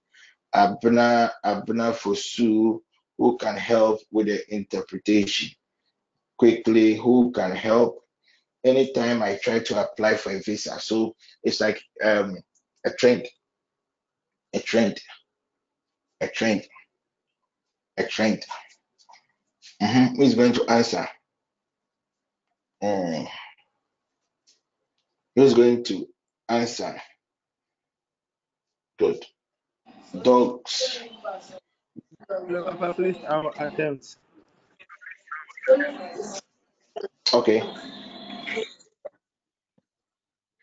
[0.56, 2.80] Abna Abna Fosu,
[3.18, 5.50] who can help with the interpretation.
[6.38, 8.07] Quickly, who can help?
[8.68, 12.38] Anytime I try to apply for a visa, so it's like um,
[12.86, 13.28] a trend,
[14.54, 15.00] a trend,
[16.22, 16.68] a trend,
[17.98, 18.46] a trend.
[19.82, 20.16] Mm-hmm.
[20.16, 21.08] Who is going to answer?
[22.84, 23.28] Mm.
[25.36, 26.08] Who's going to
[26.50, 27.02] Answer.
[28.98, 29.26] Good.
[30.22, 31.00] Dogs.
[32.28, 34.16] Papa, please, I'll attempt.
[37.34, 37.62] Okay.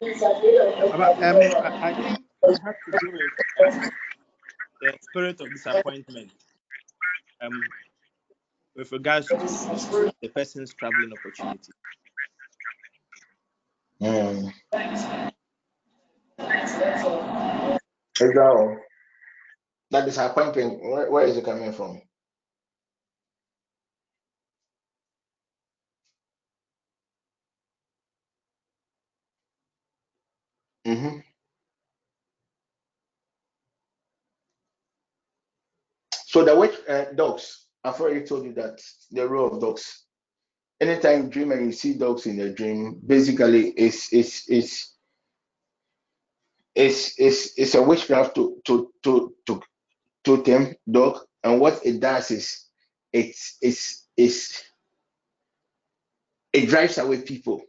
[0.00, 3.32] Papa, um, I, I think it has to do with
[4.80, 6.30] the spirit of disappointment.
[7.40, 7.62] Um,
[8.76, 11.72] with regards to the person's traveling opportunity.
[14.02, 14.52] Mm.
[18.20, 18.76] Exactly.
[19.90, 22.02] That disappointment, where, where is it coming from?
[30.86, 31.18] Mm-hmm.
[36.34, 38.82] So the witch uh, dogs, I've already told you that
[39.12, 40.02] the role of dogs.
[40.80, 44.96] Anytime you dream and you see dogs in the dream, basically it's it's it's
[46.74, 49.62] it's it's, it's a witchcraft to to to to
[50.24, 52.66] totem dog, and what it does is
[53.12, 54.64] it's it's it's
[56.52, 57.62] it drives away people.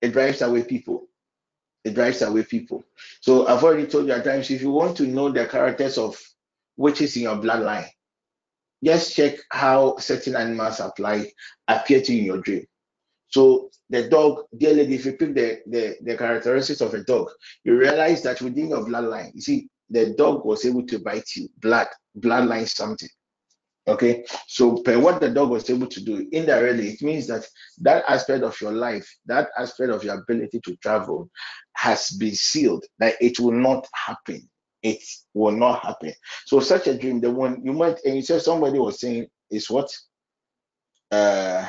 [0.00, 1.08] It drives away people.
[1.84, 2.84] It drives away people.
[3.20, 6.18] So I've already told you at times if you want to know the characters of
[6.78, 7.88] witches in your bloodline,
[8.82, 11.30] just check how certain animals apply
[11.66, 12.64] appear to you in your dream.
[13.28, 17.28] So the dog, dear lady, if you pick the, the, the characteristics of a dog,
[17.64, 21.48] you realize that within your bloodline, you see, the dog was able to bite you,
[21.58, 23.08] blood, bloodline something.
[23.86, 27.46] Okay, so per what the dog was able to do indirectly, it means that
[27.78, 31.30] that aspect of your life, that aspect of your ability to travel,
[31.74, 32.84] has been sealed.
[32.98, 34.46] That it will not happen.
[34.82, 35.02] It
[35.34, 36.12] will not happen.
[36.46, 39.70] So such a dream, the one you might, and you said somebody was saying is
[39.70, 39.90] what,
[41.10, 41.68] uh,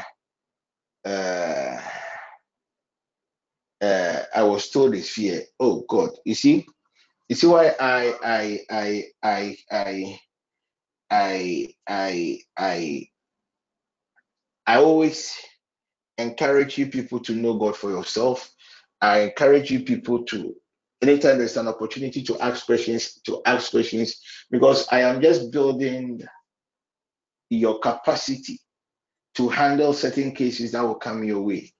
[1.05, 1.81] uh,
[3.81, 5.43] uh, I was told is fear.
[5.59, 6.65] Oh God, you see,
[7.29, 10.19] you see why I I I I I
[11.11, 13.07] I I I
[14.67, 15.35] I always
[16.17, 18.51] encourage you people to know God for yourself.
[19.01, 20.55] I encourage you people to
[21.01, 24.21] anytime there's an opportunity to ask questions, to ask questions,
[24.51, 26.21] because I am just building
[27.49, 28.59] your capacity
[29.35, 31.73] to handle certain cases that will come your way.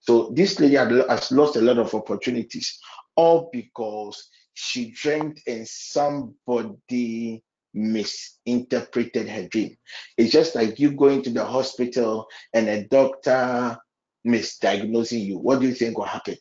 [0.00, 2.78] So this lady has lost a lot of opportunities,
[3.14, 7.42] all because she dreamt and somebody
[7.74, 9.76] misinterpreted her dream.
[10.16, 13.78] It's just like you going to the hospital and a doctor
[14.26, 15.38] misdiagnosing you.
[15.38, 16.36] What do you think will happen?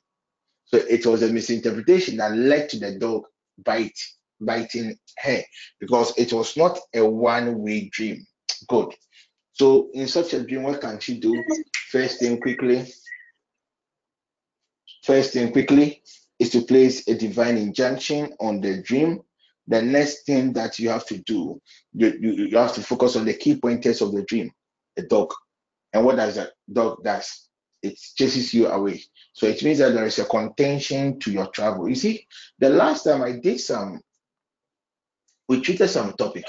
[0.73, 3.23] So it was a misinterpretation that led to the dog
[3.63, 3.97] bite
[4.39, 5.41] biting her
[5.79, 8.25] because it was not a one-way dream.
[8.67, 8.95] Good.
[9.53, 11.43] So in such a dream, what can she do?
[11.89, 12.91] First thing quickly.
[15.03, 16.01] First thing quickly
[16.39, 19.21] is to place a divine injunction on the dream
[19.67, 21.61] the next thing that you have to do,
[21.93, 24.51] you, you, you have to focus on the key pointers of the dream,
[24.95, 25.33] the dog.
[25.93, 27.47] And what does that dog does?
[27.81, 29.03] It chases you away.
[29.33, 31.89] So it means that there is a contention to your travel.
[31.89, 32.27] You see,
[32.59, 34.01] the last time I did some,
[35.47, 36.45] we treated some topic.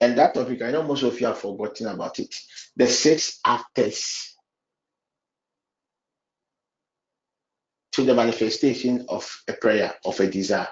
[0.00, 2.34] And that topic, I know most of you have forgotten about it.
[2.76, 4.36] The six actors
[7.92, 10.68] to the manifestation of a prayer, of a desire.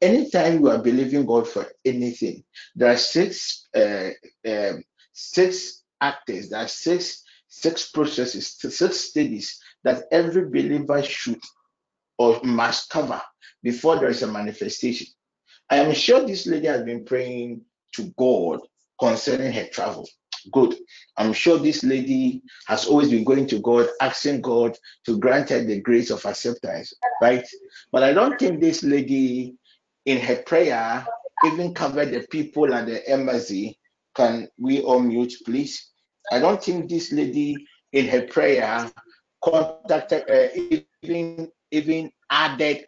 [0.00, 2.42] Anytime you are believing God for anything,
[2.74, 4.10] there are six uh,
[4.48, 4.82] um,
[5.12, 11.40] six actors, there are six six processes, six stages that every believer should
[12.18, 13.20] or must cover
[13.62, 15.06] before there is a manifestation.
[15.70, 18.60] I am sure this lady has been praying to God
[18.98, 20.08] concerning her travel.
[20.52, 20.76] Good.
[21.16, 25.62] I'm sure this lady has always been going to God, asking God to grant her
[25.62, 27.46] the grace of acceptance, right?
[27.92, 29.56] But I don't think this lady
[30.06, 31.06] in her prayer
[31.46, 33.78] even covered the people at the embassy.
[34.14, 35.90] Can we all mute, please?
[36.32, 37.56] I don't think this lady
[37.92, 38.90] in her prayer
[39.42, 40.48] contacted, uh,
[41.02, 42.84] even even added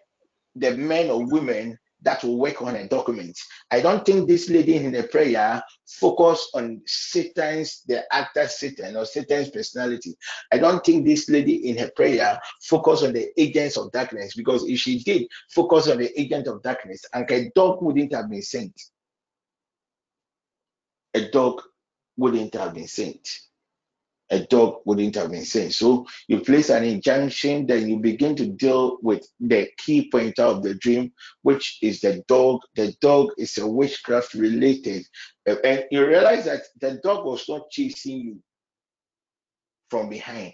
[0.55, 3.39] the men or women that will work on a document.
[3.71, 9.05] I don't think this lady in the prayer focused on Satan's, the actor Satan or
[9.05, 10.17] Satan's personality.
[10.51, 14.65] I don't think this lady in her prayer focused on the agents of darkness because
[14.65, 18.43] if she did focus on the agent of darkness, and a dog wouldn't have been
[18.43, 18.73] sent.
[21.15, 21.61] A dog
[22.17, 23.41] wouldn't have been sent
[24.31, 25.75] a dog wouldn't have been sent.
[25.75, 30.63] So you place an injunction, then you begin to deal with the key pointer of
[30.63, 32.61] the dream, which is the dog.
[32.77, 35.05] The dog is a witchcraft related.
[35.49, 38.43] Uh, and you realize that the dog was not chasing you
[39.91, 40.53] from behind,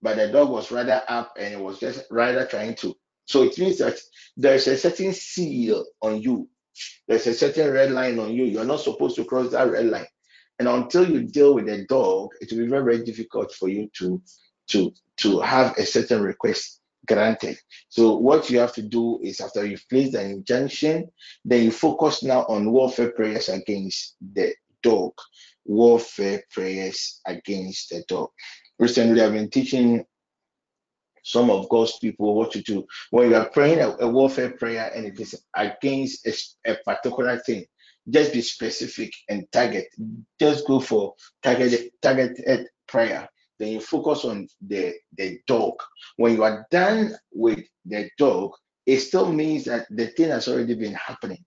[0.00, 2.96] but the dog was rather up and it was just rather trying to.
[3.26, 3.98] So it means that
[4.36, 6.48] there's a certain seal on you.
[7.08, 8.44] There's a certain red line on you.
[8.44, 10.06] You're not supposed to cross that red line.
[10.60, 13.90] And until you deal with a dog, it will be very, very difficult for you
[13.94, 14.22] to
[14.68, 17.58] to to have a certain request granted.
[17.88, 21.10] So what you have to do is after you've placed an injunction,
[21.46, 25.12] then you focus now on warfare prayers against the dog.
[25.64, 28.28] Warfare prayers against the dog.
[28.78, 30.04] Recently, I've been teaching
[31.22, 34.90] some of God's people what to do when you are praying a, a warfare prayer
[34.94, 37.64] and it is against a, a particular thing
[38.08, 39.86] just be specific and target.
[40.38, 43.28] Just go for targeted targeted prayer.
[43.58, 45.74] Then you focus on the the dog.
[46.16, 48.52] When you are done with the dog,
[48.86, 51.44] it still means that the thing has already been happening.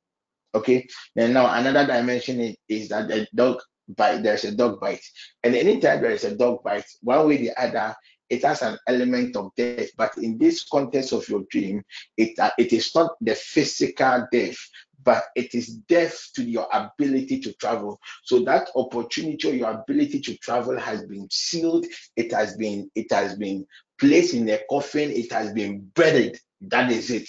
[0.56, 0.88] Okay.
[1.16, 4.24] And now another dimension is, is that the dog bite.
[4.24, 5.04] There's a dog bite,
[5.44, 7.96] and anytime there is a dog bite, one way or the other,
[8.30, 9.90] it has an element of death.
[9.98, 11.84] But in this context of your dream,
[12.18, 14.58] it uh, it is not the physical death,
[15.04, 18.00] but it is death to your ability to travel.
[18.24, 21.86] So that opportunity or your ability to travel has been sealed.
[22.16, 23.66] It has been it has been
[24.00, 25.12] placed in a coffin.
[25.12, 26.40] It has been buried.
[26.62, 27.28] That is it.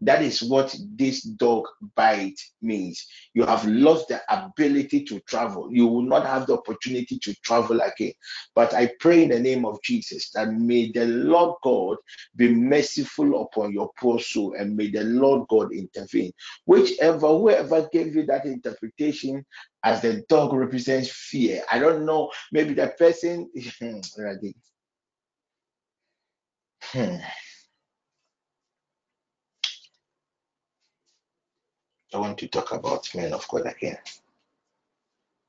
[0.00, 1.64] That is what this dog
[1.96, 3.06] bite means.
[3.34, 5.70] You have lost the ability to travel.
[5.72, 8.12] You will not have the opportunity to travel again.
[8.54, 11.98] But I pray in the name of Jesus that may the Lord God
[12.36, 16.32] be merciful upon your poor soul and may the Lord God intervene.
[16.66, 19.44] Whichever, whoever gave you that interpretation
[19.84, 23.50] as the dog represents fear, I don't know, maybe the person.
[26.92, 27.16] Hmm,
[32.14, 33.98] I want to talk about men of God again.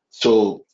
[0.09, 0.65] So,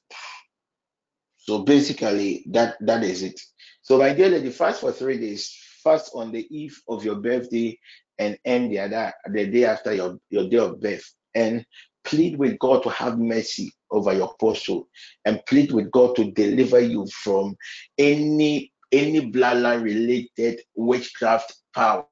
[1.35, 3.41] so basically, that that is it.
[3.81, 5.53] So, my dear lady, fast for three days.
[5.83, 7.77] Fast on the eve of your birthday
[8.19, 11.03] and end the other the day after your, your day of birth.
[11.33, 11.65] And
[12.03, 14.87] plead with God to have mercy over your apostle
[15.25, 17.55] and plead with God to deliver you from
[17.97, 22.05] any any bloodline related witchcraft power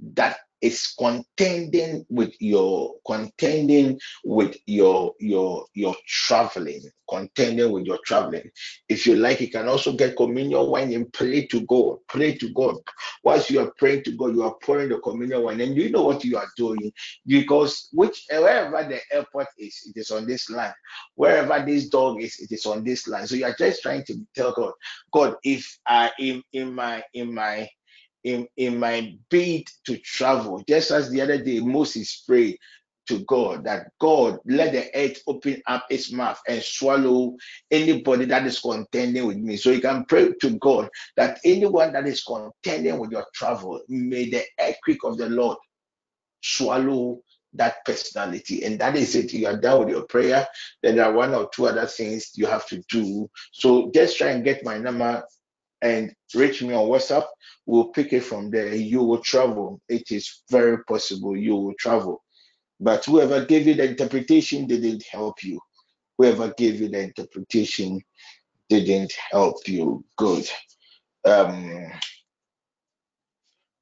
[0.00, 8.50] that is contending with your contending with your your your traveling contending with your traveling.
[8.88, 12.48] If you like you can also get communion wine and pray to god pray to
[12.54, 12.76] god.
[13.22, 15.60] Whilst you are praying to god you are pouring the communion wine.
[15.60, 16.90] And you know what you are doing
[17.26, 20.72] because which wherever the airport is it is on this land.
[21.14, 23.28] Wherever this dog is it is on this land.
[23.28, 24.72] So you are just trying to tell god
[25.12, 27.68] god if i in in my in my
[28.24, 32.58] in, in my bid to travel, just as the other day Moses prayed
[33.06, 37.36] to God that God let the earth open up its mouth and swallow
[37.70, 39.56] anybody that is contending with me.
[39.56, 44.30] So you can pray to God that anyone that is contending with your travel, may
[44.30, 45.58] the earthquake of the Lord
[46.42, 47.20] swallow
[47.54, 48.64] that personality.
[48.64, 49.32] And that is it.
[49.32, 50.46] You are done with your prayer.
[50.82, 53.30] Then there are one or two other things you have to do.
[53.52, 55.22] So just try and get my number
[55.84, 57.26] and reach me on WhatsApp.
[57.66, 58.74] We'll pick it from there.
[58.74, 59.80] You will travel.
[59.88, 62.24] It is very possible you will travel.
[62.80, 65.60] But whoever gave you the interpretation didn't help you.
[66.18, 68.00] Whoever gave you the interpretation
[68.68, 70.04] didn't help you.
[70.16, 70.48] Good.
[71.24, 71.92] Um,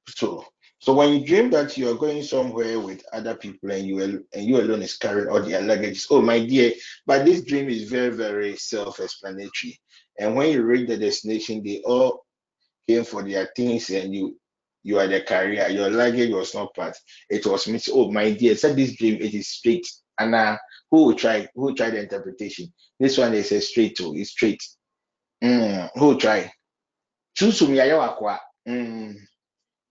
[0.09, 0.45] so
[0.79, 4.45] so when you dream that you are going somewhere with other people and you and
[4.45, 6.73] you alone is carrying all their luggage, oh my dear,
[7.05, 9.79] but this dream is very, very self-explanatory.
[10.19, 12.25] And when you reach the destination, they all
[12.87, 14.37] came for their things and you
[14.85, 16.97] you are the carrier, your luggage was not part.
[17.29, 17.79] It was me.
[17.91, 19.87] Oh my dear, said this dream, it is straight.
[20.19, 20.57] And uh,
[20.91, 22.71] who will try who will try the interpretation?
[22.99, 24.61] This one is a straight to it's straight.
[25.43, 26.51] Mm, who will try?
[28.67, 29.15] Mm,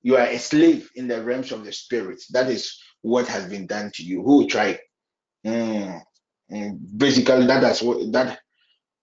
[0.03, 2.23] you are a slave in the realms of the spirit.
[2.31, 4.23] That is what has been done to you.
[4.23, 4.79] Who will try?
[5.47, 6.01] Mm,
[6.53, 8.39] mm, basically, that that is what that,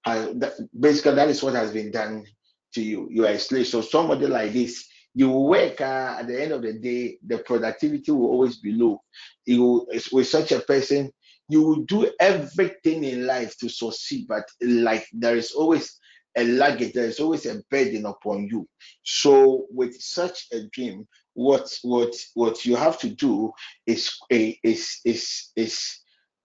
[0.05, 2.25] uh, that basically that is what has been done
[2.73, 3.07] to you.
[3.11, 3.67] You are a slave.
[3.67, 8.11] So somebody like this, you work uh, at the end of the day, the productivity
[8.11, 9.01] will always be low.
[9.45, 11.11] You with such a person,
[11.49, 15.99] you will do everything in life to succeed, but like there is always
[16.37, 18.67] a luggage, there is always a burden upon you.
[19.03, 23.51] So with such a dream, what what what you have to do
[23.87, 25.99] is is is is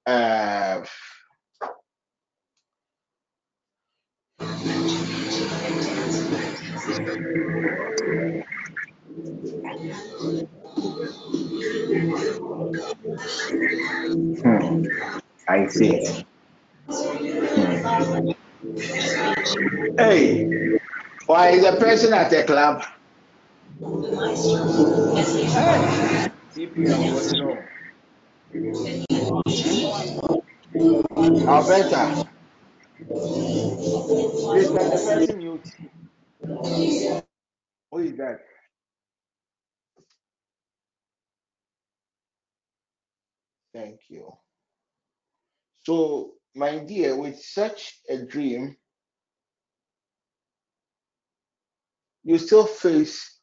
[0.07, 0.82] uh
[14.43, 14.85] Hmm,
[15.49, 16.24] I see.
[16.89, 18.30] Hmm.
[19.99, 20.78] Hey,
[21.26, 22.82] why is a person at a club?
[25.55, 26.30] Hey?
[31.47, 32.26] Alberta.
[34.07, 35.40] Can the person?
[37.92, 38.40] Who is that?
[43.74, 44.32] Thank you.
[45.84, 48.76] So, my dear, with such a dream,
[52.24, 53.38] you still face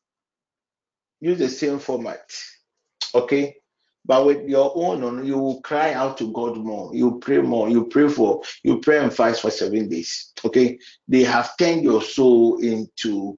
[1.21, 2.29] use the same format,
[3.15, 3.55] okay?
[4.05, 6.93] But with your own, you will cry out to God more.
[6.95, 7.69] You pray more.
[7.69, 8.41] You pray for.
[8.63, 10.33] You pray and fast for seven days.
[10.43, 10.79] Okay.
[11.07, 13.37] They have turned your soul into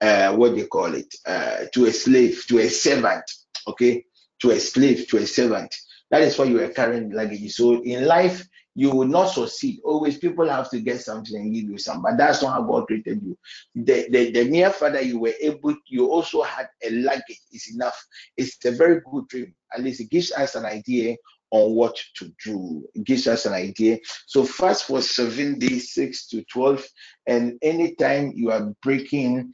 [0.00, 1.14] uh, what do you call it?
[1.24, 3.24] Uh, to a slave, to a servant.
[3.66, 4.04] Okay.
[4.40, 5.74] To a slave, to a servant.
[6.10, 7.52] That is why you are carrying luggage.
[7.52, 9.80] So in life, you will not succeed.
[9.84, 12.86] Always people have to get something and give you some, but that's not how God
[12.86, 13.36] created you.
[13.74, 17.70] The, the, the mere fact that you were able, you also had a luggage is
[17.74, 18.02] enough.
[18.36, 19.54] It's a very good dream.
[19.74, 21.16] At least it gives us an idea
[21.50, 22.88] on what to do.
[22.94, 23.98] It gives us an idea.
[24.26, 26.82] So fast for seven days, six to twelve,
[27.26, 29.52] and anytime you are breaking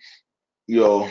[0.68, 1.10] your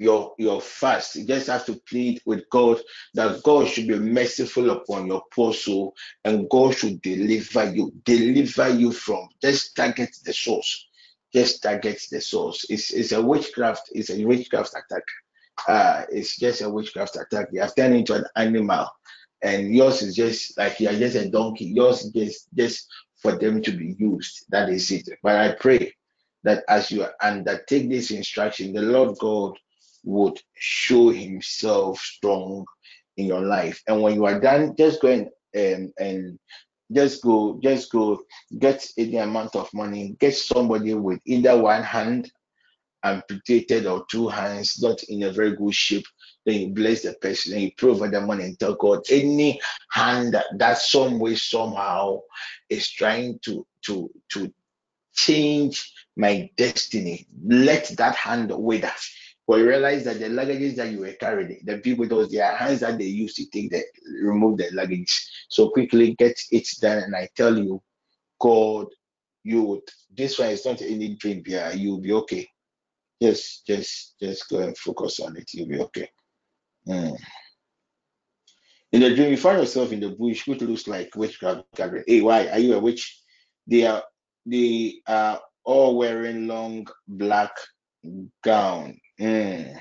[0.00, 1.14] your your fast.
[1.14, 2.80] You just have to plead with God
[3.14, 5.94] that God should be merciful upon your poor soul
[6.24, 10.88] and God should deliver you, deliver you from just target the source.
[11.34, 12.64] Just target the source.
[12.70, 15.04] It's it's a witchcraft, it's a witchcraft attack.
[15.68, 17.48] Uh it's just a witchcraft attack.
[17.52, 18.88] You have turned into an animal,
[19.42, 21.66] and yours is just like you are just a donkey.
[21.66, 22.86] Yours is just just
[23.16, 24.46] for them to be used.
[24.48, 25.10] That is it.
[25.22, 25.92] But I pray
[26.44, 29.58] that as you undertake this instruction, the Lord God
[30.04, 32.64] would show himself strong
[33.16, 33.82] in your life.
[33.86, 36.38] And when you are done, just go and um, and
[36.92, 38.20] just go, just go
[38.58, 42.30] get any amount of money, get somebody with either one hand
[43.02, 46.04] amputated or two hands, not in a very good shape.
[46.44, 49.60] Then you bless the person and you pray over the money and tell God any
[49.90, 52.20] hand that, that some way, somehow
[52.68, 54.52] is trying to to to
[55.14, 57.26] change my destiny.
[57.44, 58.92] Let that hand wither.
[59.46, 62.80] But you realize that the luggages that you were carrying, the people, those their hands
[62.80, 63.82] that they used to take the
[64.22, 65.28] remove the luggage.
[65.48, 66.98] So quickly get it done.
[66.98, 67.82] And I tell you,
[68.38, 68.86] God,
[69.42, 69.82] you
[70.16, 71.72] this one is not any dream here.
[71.74, 72.48] You'll be okay.
[73.20, 75.50] Just just just go and focus on it.
[75.52, 76.08] You'll be okay.
[76.86, 77.16] Mm.
[78.92, 82.04] In the dream, you find yourself in the bush, which looks like witchcraft gathering.
[82.06, 83.20] Hey, why are you a witch?
[83.66, 84.02] They are
[84.46, 87.52] they are all wearing long black
[88.42, 89.78] gown Mm.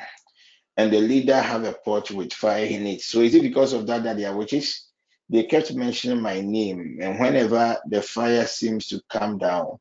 [0.77, 3.01] And the leader have a pot with fire in it.
[3.01, 4.87] So is it because of that that they are witches?
[5.29, 9.77] They kept mentioning my name, and whenever the fire seems to come down,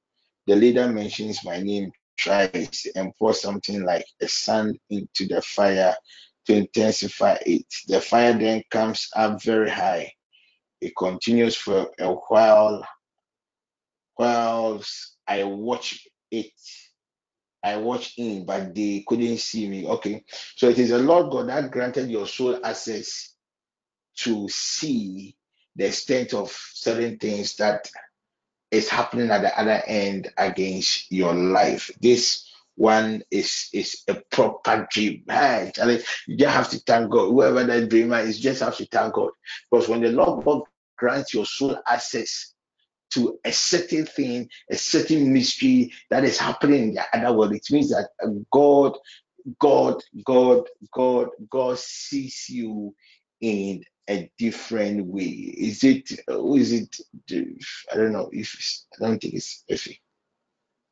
[0.46, 5.94] the leader mentions my name tries and pours something like a sand into the fire
[6.46, 7.66] to intensify it.
[7.86, 10.12] The fire then comes up very high.
[10.80, 12.86] It continues for a while
[14.18, 16.52] whilst I watch it
[17.64, 19.86] I watched in, but they couldn't see me.
[19.86, 20.24] Okay.
[20.56, 23.34] So it is the Lord God that granted your soul access
[24.18, 25.36] to see
[25.76, 27.88] the extent of certain things that
[28.70, 31.90] is happening at the other end against your life.
[32.00, 32.44] This
[32.76, 35.24] one is is a proper dream.
[35.28, 35.72] Hey,
[36.26, 37.30] you just have to thank God.
[37.30, 39.30] Whoever that dreamer is, just have to thank God.
[39.70, 40.62] Because when the Lord God
[40.96, 42.54] grants your soul access
[43.11, 47.54] to a certain thing, a certain mystery that is happening in the other world.
[47.54, 48.09] It means that
[48.52, 48.96] God,
[49.59, 52.94] God, God, God, God sees you
[53.40, 55.24] in a different way.
[55.24, 56.11] Is it?
[56.28, 56.96] Is it?
[57.92, 58.54] I don't know if
[59.00, 60.00] I don't think it's Effie.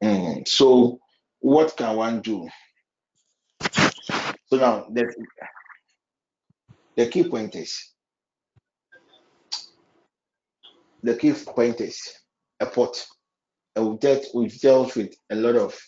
[0.03, 0.47] Mm.
[0.47, 1.01] So,
[1.41, 2.49] what can one do?
[4.49, 5.13] So now the
[6.97, 7.91] the key point is
[11.03, 12.01] the key point is
[12.61, 13.07] a pot.
[13.75, 15.79] And we've dealt, we've dealt with a lot of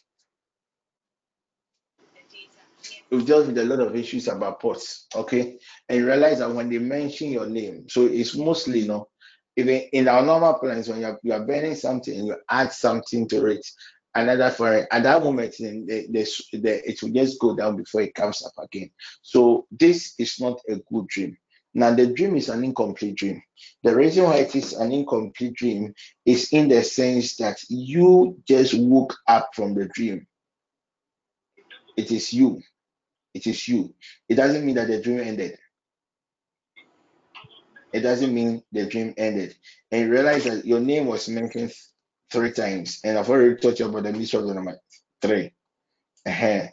[3.11, 5.59] we've dealt with a lot of issues about pots, okay?
[5.89, 9.09] And realize that when they mention your name, so it's mostly you know,
[9.57, 13.67] even in our normal plans, when you're, you're burning something, you add something to it,
[14.15, 14.89] another it.
[14.91, 18.45] At that moment, then the, the, the, it will just go down before it comes
[18.45, 18.91] up again.
[19.23, 21.37] So this is not a good dream.
[21.75, 23.43] Now, the dream is an incomplete dream.
[23.83, 25.95] The reason why it is an incomplete dream
[26.25, 30.27] is in the sense that you just woke up from the dream.
[31.97, 32.62] It is you.
[33.35, 33.95] It is you.
[34.29, 35.59] It doesn't mean that the dream ended.
[37.93, 39.57] It doesn't mean the dream ended.
[39.91, 41.73] And you realize that your name was mentioned
[42.31, 43.01] three times.
[43.05, 44.79] And I've already told you about the mystery of the number
[45.23, 45.53] 3
[46.27, 46.66] uh-huh.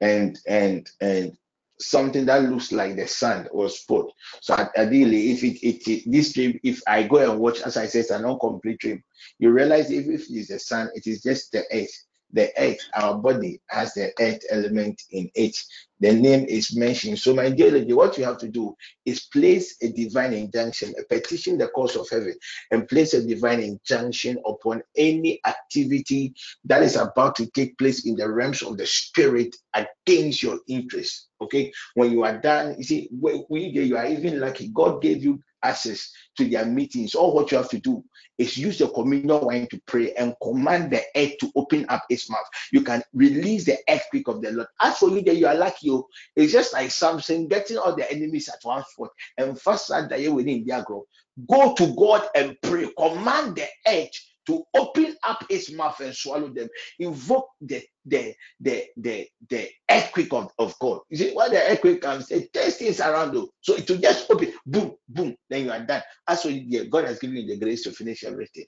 [0.00, 1.36] And and and
[1.80, 4.06] something that looks like the sand or spot.
[4.40, 7.86] So ideally, if it, it, it, this dream, if I go and watch, as I
[7.86, 9.02] said, it's an incomplete dream.
[9.38, 12.06] You realize if, if it is the sun, it is just the earth.
[12.32, 15.56] The earth, our body has the earth element in it.
[16.00, 17.18] The name is mentioned.
[17.18, 18.74] So, my dear lady, what you have to do
[19.04, 22.34] is place a divine injunction, a petition the cause of heaven,
[22.70, 28.16] and place a divine injunction upon any activity that is about to take place in
[28.16, 31.28] the realms of the spirit against your interest.
[31.42, 35.40] Okay, when you are done, you see, when you are even lucky, God gave you
[35.62, 37.14] access to their meetings.
[37.14, 38.04] All what you have to do
[38.38, 42.30] is use the communion wine to pray and command the earth to open up its
[42.30, 42.46] mouth.
[42.72, 44.68] You can release the earthquake of the Lord.
[44.80, 46.06] As for you, that you are lucky, oh,
[46.36, 50.34] it's just like something getting all the enemies at one spot and first that you
[50.34, 51.06] within their growth.
[51.48, 52.90] Go to God and pray.
[52.98, 54.10] Command the earth
[54.46, 56.68] to open up its mouth and swallow them.
[56.98, 61.00] Invoke the the the the, the earthquake of, of God.
[61.10, 63.50] You see, when the earthquake comes, it takes things around you.
[63.62, 66.02] So it will just open, boom, boom, then you are done.
[66.28, 68.66] As for you, God has given you the grace to finish everything.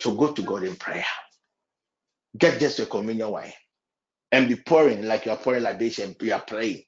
[0.00, 1.04] So go to God in prayer.
[2.38, 3.52] Get just a communion wine.
[4.32, 6.14] and be pouring like you are pouring libation.
[6.20, 6.82] You are praying.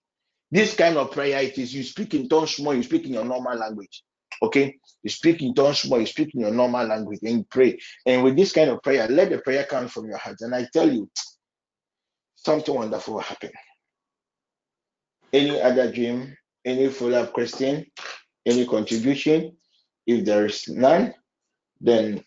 [0.51, 3.25] This kind of prayer it is you speak in tongues more, you speak in your
[3.25, 4.05] normal language.
[4.43, 7.79] Okay, you speak in tongues more, you speak in your normal language, and you pray.
[8.07, 10.41] And with this kind of prayer, let the prayer come from your heart.
[10.41, 11.11] And I tell you,
[12.37, 13.51] something wonderful will happen.
[15.33, 17.87] Any other dream, any follow-up question,
[18.47, 19.57] any contribution?
[20.07, 21.15] If there is none,
[21.81, 22.25] then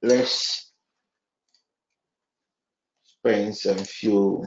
[0.00, 0.72] let's
[3.04, 4.44] spend some few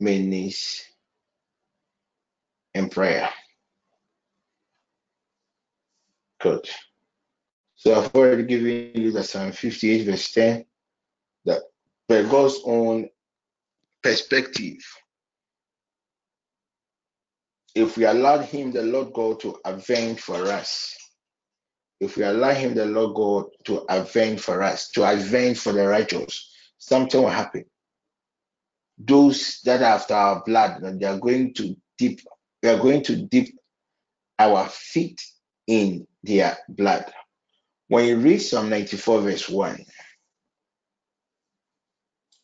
[0.00, 0.84] minutes
[2.76, 3.28] in prayer.
[6.40, 6.68] Good.
[7.76, 10.64] So I've already given you the Psalm 58, verse 10,
[11.46, 11.62] that
[12.08, 13.08] by God's own
[14.02, 14.78] perspective,
[17.74, 20.94] if we allow Him, the Lord God, to avenge for us,
[22.00, 25.86] if we allow Him, the Lord God, to avenge for us, to avenge for the
[25.86, 27.64] righteous, something will happen.
[28.98, 32.20] Those that are after our blood, they are going to dip,
[32.66, 33.46] they are going to dip
[34.40, 35.22] our feet
[35.68, 37.04] in their blood.
[37.86, 39.84] When you read Psalm 94, verse 1,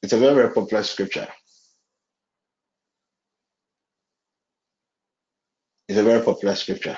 [0.01, 1.27] it's a very, very popular scripture.
[5.89, 6.97] It's a very popular scripture.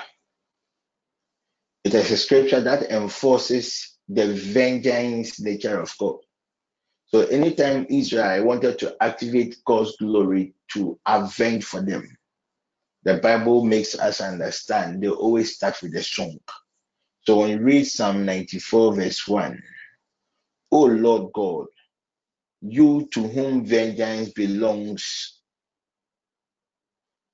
[1.83, 6.17] It is a scripture that enforces the vengeance nature of God.
[7.07, 12.07] So anytime Israel wanted to activate God's glory to avenge for them,
[13.05, 16.39] the Bible makes us understand they always start with the song.
[17.23, 19.63] So when you read Psalm 94, verse 1,
[20.71, 21.67] O Lord God,
[22.61, 25.39] you to whom vengeance belongs,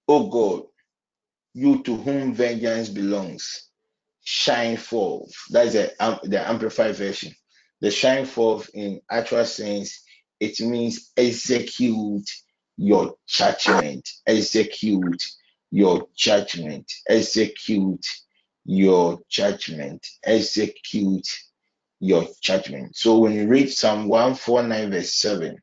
[0.08, 0.64] O God,
[1.54, 3.70] you to whom vengeance belongs,
[4.24, 5.32] shine forth.
[5.50, 7.34] That's the, um, the amplified version.
[7.82, 10.04] The shine forth in actual sense,
[10.40, 12.30] it means execute
[12.78, 15.22] your judgment, execute
[15.72, 18.06] your judgment, execute
[18.66, 21.28] your judgment, execute
[22.00, 22.96] your judgment.
[22.98, 25.58] So when you read Psalm 149, verse 7,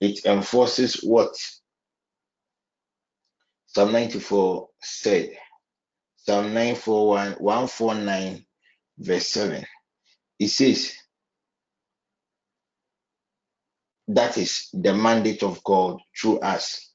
[0.00, 1.34] it enforces what
[3.66, 5.30] Psalm 94 said.
[6.18, 8.46] Psalm 941, 149,
[8.98, 9.66] verse 7.
[10.40, 10.94] It says,
[14.08, 16.85] That is the mandate of God through us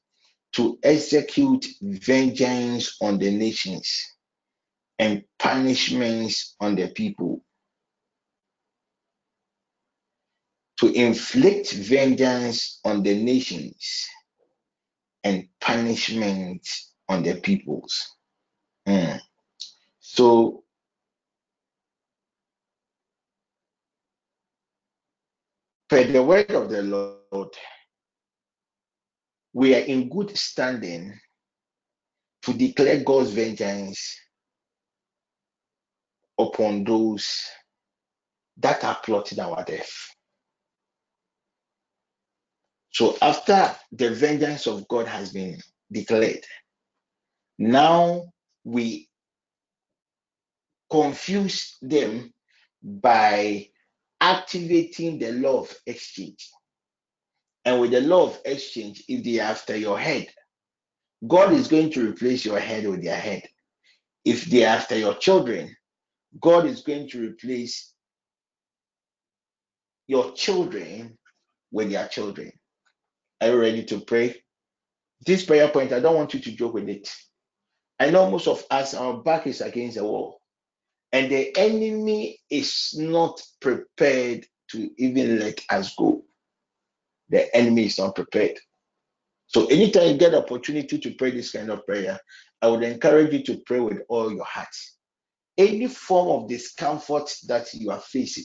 [0.52, 4.14] to execute vengeance on the nations
[4.98, 7.44] and punishments on the people.
[10.80, 14.08] To inflict vengeance on the nations
[15.24, 16.66] and punishment
[17.08, 18.16] on the peoples.
[18.86, 19.20] Mm.
[20.00, 20.64] So,
[25.88, 27.54] per the word of the Lord,
[29.52, 31.18] we are in good standing
[32.42, 34.18] to declare God's vengeance
[36.38, 37.42] upon those
[38.58, 39.92] that are plotting our death.
[42.90, 45.58] So, after the vengeance of God has been
[45.90, 46.44] declared,
[47.58, 48.32] now
[48.64, 49.08] we
[50.90, 52.32] confuse them
[52.82, 53.68] by
[54.20, 56.50] activating the law of exchange.
[57.64, 60.26] And with the law of exchange, if they are after your head,
[61.26, 63.42] God is going to replace your head with their head.
[64.24, 65.74] If they are after your children,
[66.40, 67.92] God is going to replace
[70.08, 71.18] your children
[71.70, 72.52] with their children.
[73.40, 74.42] Are you ready to pray?
[75.24, 77.08] This prayer point, I don't want you to joke with it.
[78.00, 80.40] I know most of us, our back is against the wall,
[81.12, 86.21] and the enemy is not prepared to even let us go.
[87.32, 88.58] The enemy is not prepared.
[89.46, 92.18] So anytime you get opportunity to pray this kind of prayer,
[92.60, 94.68] I would encourage you to pray with all your heart.
[95.58, 98.44] Any form of discomfort that you are facing,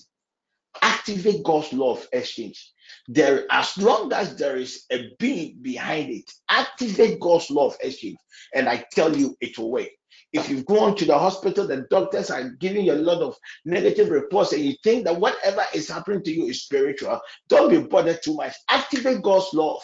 [0.82, 2.74] activate God's law of exchange.
[3.08, 8.18] There, as long as there is a being behind it, activate God's law of exchange,
[8.54, 9.90] and I tell you, it will work.
[10.34, 14.10] If you've gone to the hospital, the doctors are giving you a lot of negative
[14.10, 18.22] reports, and you think that whatever is happening to you is spiritual, don't be bothered
[18.22, 18.54] too much.
[18.70, 19.84] Activate God's law of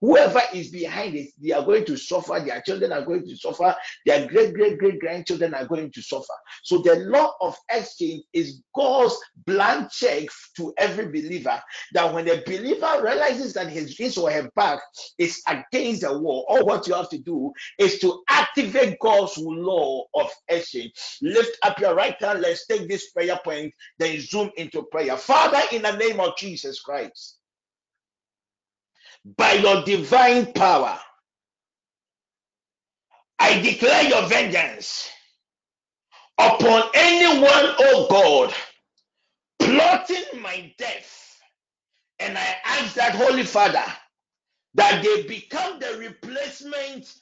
[0.00, 2.40] Whoever is behind it, they are going to suffer.
[2.44, 3.74] Their children are going to suffer.
[4.04, 6.34] Their great great great grandchildren are going to suffer.
[6.62, 9.16] So the law of exchange is God's
[9.46, 11.60] blank check to every believer
[11.92, 14.80] that when a believer realizes that his, his or her back
[15.18, 20.04] is against the wall, all what you have to do is to activate God's law
[20.14, 20.92] of exchange.
[21.22, 22.40] Lift up your right hand.
[22.40, 25.16] Let's take this prayer point, then zoom into prayer.
[25.16, 27.35] Father, in the name of Jesus Christ
[29.36, 30.98] by your divine power.
[33.38, 35.10] I declare your vengeance
[36.38, 38.54] upon anyone, oh God,
[39.60, 41.38] plotting my death.
[42.20, 43.84] And I ask that Holy Father
[44.74, 47.12] that they become the replacement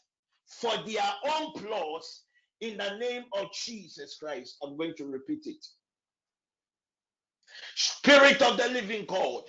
[0.47, 2.25] for their own plots
[2.61, 4.57] in the name of Jesus Christ.
[4.63, 5.65] I'm going to repeat it.
[7.77, 9.45] Spirit of the living God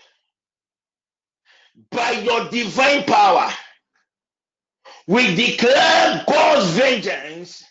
[1.91, 3.49] by your divine power,
[5.07, 7.63] we declare God's vengeance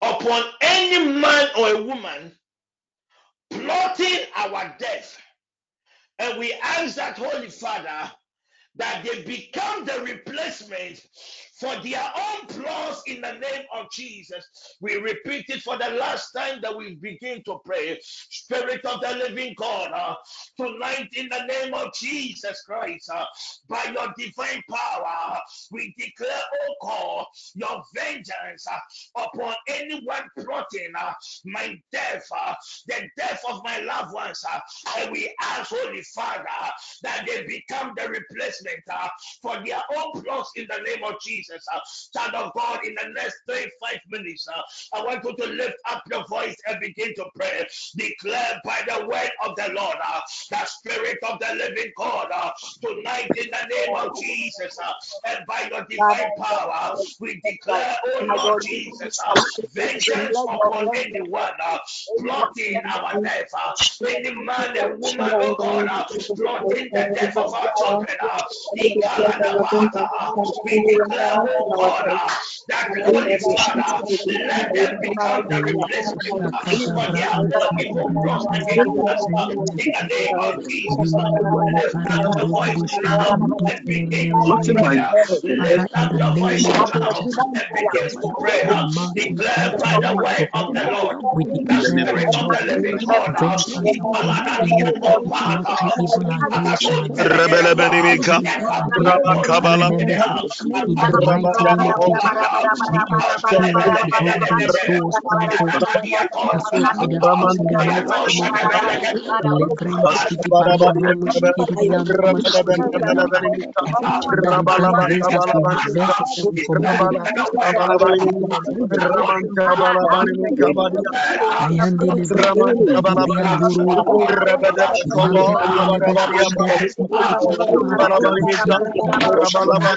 [0.00, 2.32] upon any man or a woman
[3.50, 5.18] plotting our death.
[6.18, 8.10] And we ask that Holy Father
[8.76, 11.00] that they become the replacement
[11.62, 14.44] for their own loss, in the name of Jesus.
[14.80, 17.98] We repeat it for the last time that we begin to pray.
[18.02, 20.16] Spirit of the living God, uh,
[20.58, 23.24] tonight in the name of Jesus Christ, uh,
[23.68, 25.38] by your divine power,
[25.70, 31.12] we declare, oh God, your vengeance uh, upon anyone plotting uh,
[31.44, 32.54] my death, uh,
[32.88, 34.44] the death of my loved ones.
[34.52, 34.58] Uh.
[34.98, 36.42] and we ask, Holy Father,
[37.04, 38.80] that they become the replacement
[39.40, 42.10] for their own loss, in the name of Jesus places.
[42.14, 44.62] Child of God, in the next three, five minutes, uh,
[44.98, 47.66] I want you to lift up your voice and begin to pray.
[47.96, 52.50] Declare by the word of the Lord, uh, the Spirit of the living God, uh,
[52.82, 54.78] tonight in the name of Jesus,
[55.26, 59.18] and by your divine power, we declare, oh Lord Jesus,
[59.74, 61.78] vengeance upon anyone uh,
[62.18, 63.46] plotting our life,
[64.06, 66.04] any man and woman, oh God, uh,
[66.36, 68.16] plotting the death of our children.
[68.22, 68.42] Uh,
[70.62, 71.41] we declare
[72.68, 74.60] that requires let
[75.50, 76.52] there the the the the the
[99.48, 100.02] the the the
[100.98, 101.94] The the Rama Rama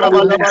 [0.00, 0.49] Rabba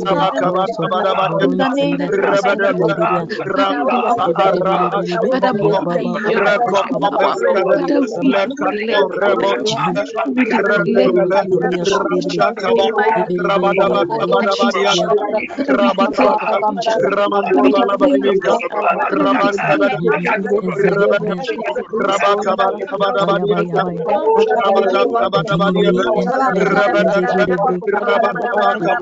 [0.08, 0.27] Rabba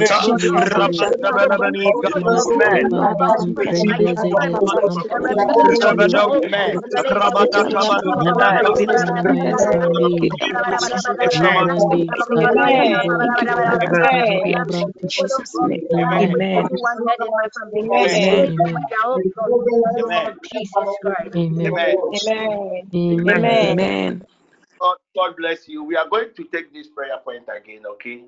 [0.00, 1.07] exchange.
[23.54, 24.24] Amen.
[24.80, 25.84] God, God bless you.
[25.84, 28.24] We are going to take this prayer point again, okay?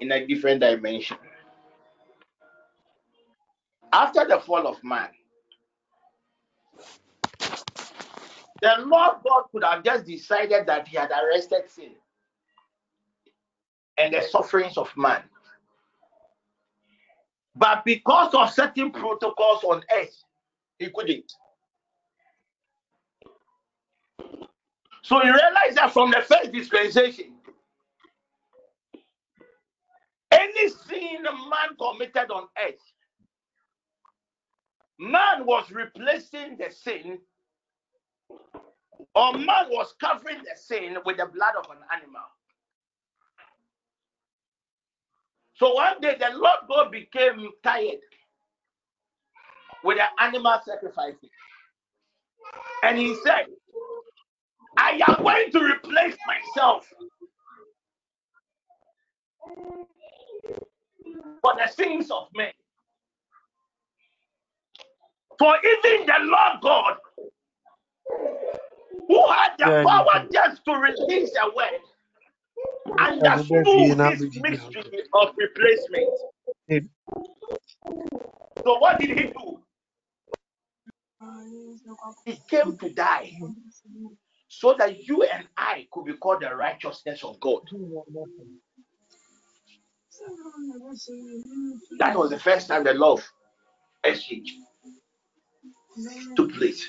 [0.00, 1.18] In a different dimension.
[3.92, 5.08] After the fall of man,
[8.60, 11.94] the Lord God could have just decided that He had arrested sin
[13.96, 15.22] and the sufferings of man.
[17.56, 20.24] But because of certain protocols on earth,
[20.78, 21.32] He couldn't.
[25.02, 27.32] So he realized that from the first dispensation,
[30.30, 32.92] any sin man committed on earth,
[34.98, 37.18] man was replacing the sin,
[39.14, 42.22] or man was covering the sin with the blood of an animal.
[45.54, 48.00] So one day the Lord God became tired
[49.84, 51.30] with the animal sacrifices.
[52.84, 53.46] And he said,
[54.76, 56.88] I am going to replace myself
[61.42, 62.52] for the sins of men.
[65.38, 66.96] For even the Lord God,
[69.08, 71.80] who had the power just to release a word,
[72.98, 76.08] understood this mystery of replacement.
[78.64, 79.60] So what did he do?
[82.26, 83.32] He came to die
[84.48, 87.62] so that you and I could be called the righteousness of God.
[91.98, 93.26] That was the first time the love
[94.04, 94.54] exchange
[96.36, 96.88] took place.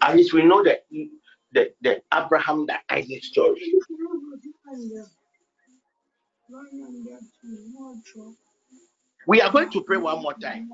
[0.00, 0.84] At least we know that
[1.52, 3.72] the, the Abraham that Isaac story.
[9.26, 10.68] We are going to pray one more time.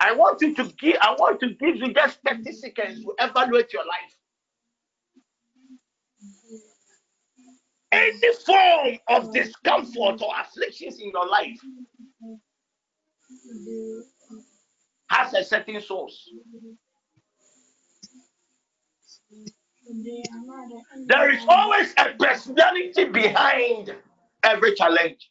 [0.00, 3.72] I want you to give I want to give you just 30 seconds to evaluate
[3.72, 4.16] your life.
[7.96, 11.58] Any form of discomfort or afflictions in your life
[15.10, 16.28] has a certain source.
[21.06, 23.94] There is always a personality behind
[24.42, 25.28] every challenge.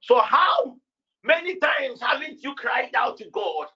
[0.00, 0.76] So, how
[1.22, 3.66] many times haven't you cried out to God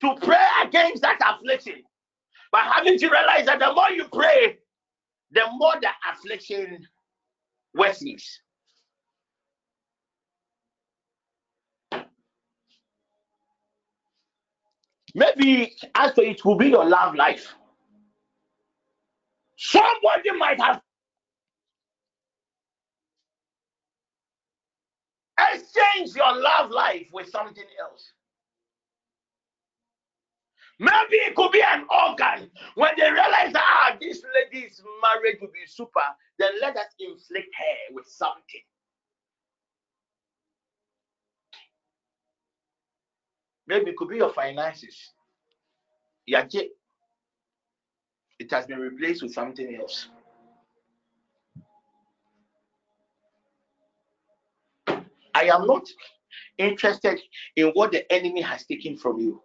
[0.00, 1.84] to pray against that affliction?
[2.52, 4.58] But haven't you realized that the more you pray,
[5.32, 6.86] the more the affliction
[7.76, 8.24] worsens?
[15.14, 17.54] Maybe actually it will be your love life.
[19.56, 20.80] Somebody might have
[25.52, 28.12] exchanged your love life with something else.
[30.80, 32.50] Maybe it could be an organ.
[32.74, 36.00] When they realize that ah, this lady's marriage will be super,
[36.38, 38.62] then let us inflict her with something.
[43.66, 44.96] Maybe it could be your finances.
[46.26, 46.70] It
[48.50, 50.08] has been replaced with something else.
[55.34, 55.86] I am not
[56.56, 57.20] interested
[57.56, 59.42] in what the enemy has taken from you.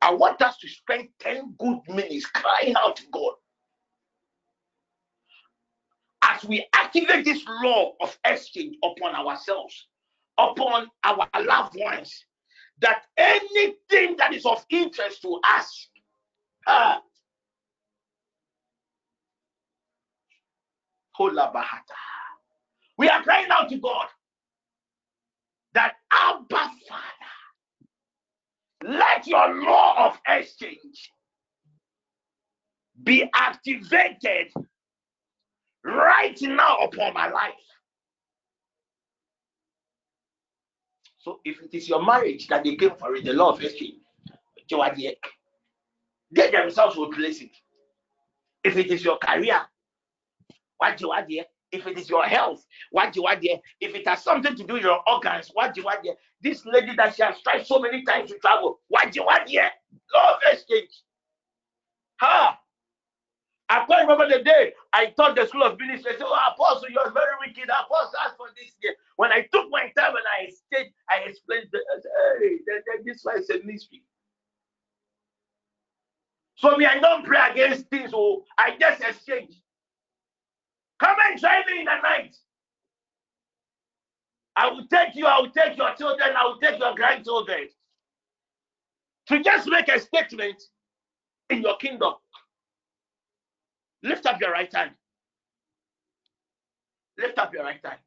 [0.00, 3.32] I want us to spend 10 good minutes crying out to God.
[6.22, 9.86] As we activate this law of exchange upon ourselves,
[10.36, 12.24] upon our loved ones,
[12.80, 15.88] that anything that is of interest to us,
[16.66, 16.98] uh,
[22.96, 24.06] we are crying out to God
[25.74, 26.46] that Abba
[26.88, 27.37] Father,
[28.84, 31.10] let your law of exchange
[33.02, 34.52] be activated
[35.84, 37.52] right now upon my life.
[41.18, 43.94] So if it is your marriage that they came for it, the law of exchange,
[46.30, 47.50] they themselves will place it.
[48.64, 49.60] If it is your career,
[50.78, 51.44] what you are there?
[51.72, 53.58] If it is your health, what do you are there?
[53.80, 56.14] If it has something to do with your organs, what do you are there?
[56.42, 59.40] This lady that she has tried so many times to travel, what do you are
[59.46, 59.70] there?
[60.14, 60.90] Of exchange.
[62.20, 62.58] Ha!
[63.68, 66.12] I can't remember the day I taught the school of ministry.
[66.12, 67.64] I said, Oh, Apostle, you're very wicked.
[67.68, 68.94] Apostle, ask for this year.
[69.16, 71.80] When I took my time and I stayed, I explained, the,
[72.40, 72.58] hey,
[73.04, 74.02] this one is a mystery.
[76.56, 78.12] So me, I don't pray against things.
[78.14, 79.54] Oh, I just exchange.
[81.00, 82.36] Come and join me in the night.
[84.56, 87.68] I will take you, I will take your children, I will take your grandchildren
[89.28, 90.60] to just make a statement
[91.50, 92.14] in your kingdom.
[94.02, 94.92] Lift up your right hand.
[97.18, 97.98] Lift up your right hand.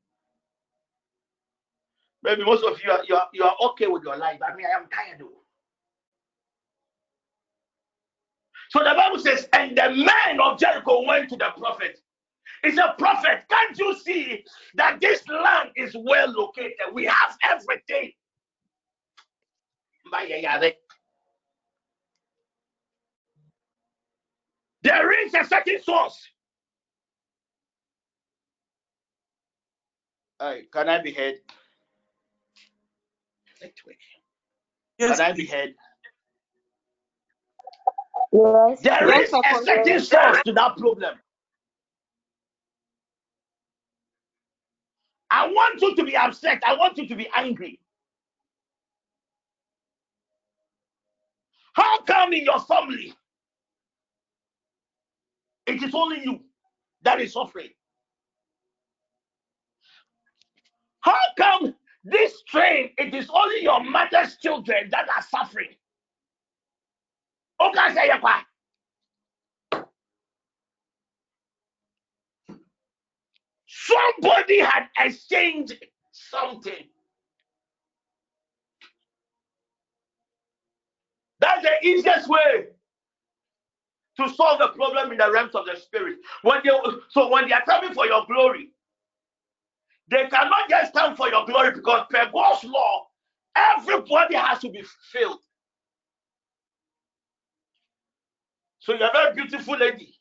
[2.23, 4.39] Maybe most of you are, you are, you are okay with your life.
[4.43, 5.19] I mean, I am tired.
[5.19, 5.29] Though.
[8.69, 11.99] So the Bible says, and the man of Jericho went to the prophet.
[12.63, 14.43] He said, Prophet, can't you see
[14.75, 16.73] that this land is well located?
[16.93, 18.11] We have everything.
[24.83, 26.19] There is a certain source.
[30.39, 31.35] Hey, can I be heard?
[34.97, 35.17] Yes.
[35.17, 35.73] Can I be heard?
[38.33, 38.81] Yes.
[38.81, 41.15] There yes, is a certain source to that problem.
[45.31, 46.63] I want you to be upset.
[46.67, 47.79] I want you to be angry.
[51.73, 53.13] How come in your family
[55.67, 56.41] it is only you
[57.03, 57.69] that is suffering?
[61.01, 65.69] How come this train it is only your mother's children that are suffering?
[67.61, 68.09] Okay, say
[73.91, 75.75] Somebody had exchanged
[76.11, 76.85] something.
[81.39, 82.67] That's the easiest way
[84.17, 86.17] to solve the problem in the realms of the spirit.
[86.43, 86.71] When they
[87.11, 88.69] so when they are coming for your glory,
[90.09, 93.07] they cannot just come for your glory because per God's law,
[93.55, 95.39] everybody has to be filled.
[98.79, 100.15] So you're a very beautiful lady.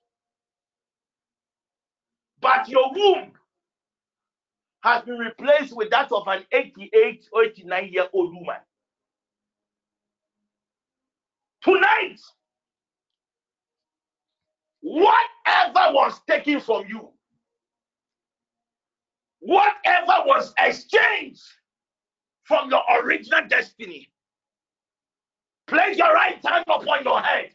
[2.41, 3.33] But your womb
[4.83, 8.57] has been replaced with that of an 88 or 89 year old woman.
[11.63, 12.19] Tonight,
[14.81, 17.11] whatever was taken from you,
[19.41, 21.43] whatever was exchanged
[22.45, 24.11] from your original destiny,
[25.67, 27.51] place your right hand upon your head.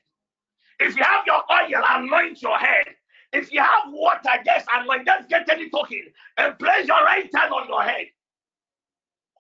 [0.79, 2.87] If you have your oil, anoint your head.
[3.35, 6.03] If you have water, just anoint, just get any token
[6.37, 8.07] and place your right hand on your head.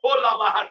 [0.03, 0.67] Hola.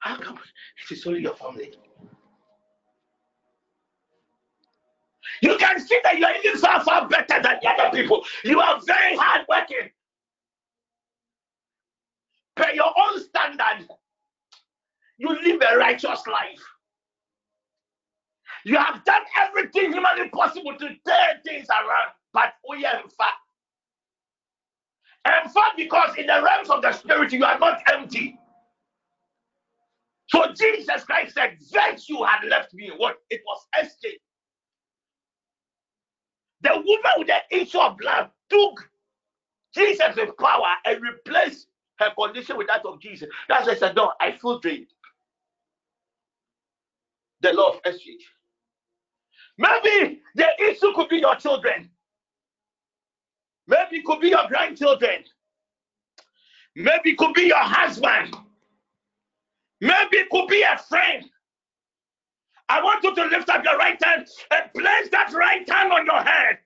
[0.00, 1.74] How come it is only your family?
[5.42, 8.24] You can see that you are even far, far better than the other people.
[8.44, 9.90] You are very hard working
[12.56, 13.86] per your own standard,
[15.18, 16.62] you live a righteous life.
[18.64, 23.38] You have done everything humanly possible to turn things around, but we are in fact.
[25.26, 28.38] In fact, because in the realms of the spirit, you are not empty.
[30.28, 32.90] So Jesus Christ said, Virtue had left me.
[32.96, 33.18] What?
[33.30, 34.20] It was escape.
[36.62, 38.88] The woman with the issue of blood took
[39.74, 43.28] Jesus' with power and replaced her condition with that of Jesus.
[43.48, 44.88] That's why I said, No, I feel drained.
[47.42, 48.24] The law of exchange.
[49.58, 51.90] Maybe the issue could be your children.
[53.66, 55.24] Maybe it could be your grandchildren.
[56.76, 58.36] Maybe it could be your husband.
[59.80, 61.24] Maybe it could be a friend.
[62.68, 66.06] I want you to lift up your right hand and place that right hand on
[66.06, 66.58] your head.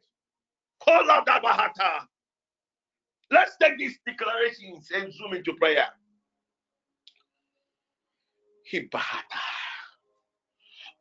[3.31, 5.87] Let's take these declarations and zoom into prayer.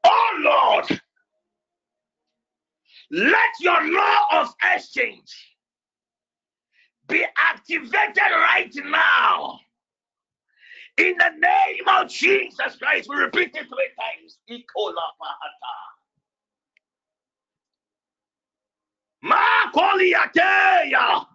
[0.04, 1.02] Oh Lord,
[3.12, 5.56] let your law of exchange
[7.08, 9.60] be activated right now.
[10.98, 14.38] In the name of Jesus Christ, we repeat it three times.
[19.26, 21.28] Makoliateya.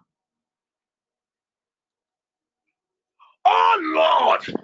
[3.45, 4.59] Oh Lord,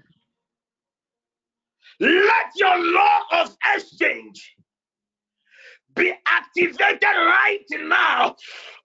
[2.00, 4.56] let your law of exchange
[5.96, 8.36] be activated right now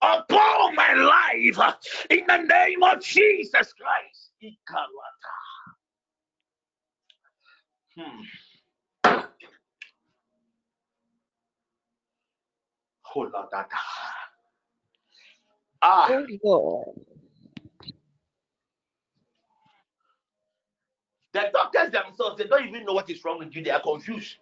[0.02, 1.76] upon my life
[2.10, 4.32] in the name of Jesus Christ.
[7.98, 8.22] Hmm.
[13.02, 13.68] Hold on, that.
[15.82, 16.08] Ah.
[16.10, 17.15] Oh Lord.
[21.36, 23.62] The doctors themselves, they don't even know what is wrong with you.
[23.62, 24.36] They are confused.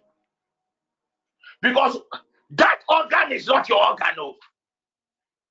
[1.61, 1.97] Because
[2.51, 4.07] that organ is not your organ.
[4.15, 4.35] No.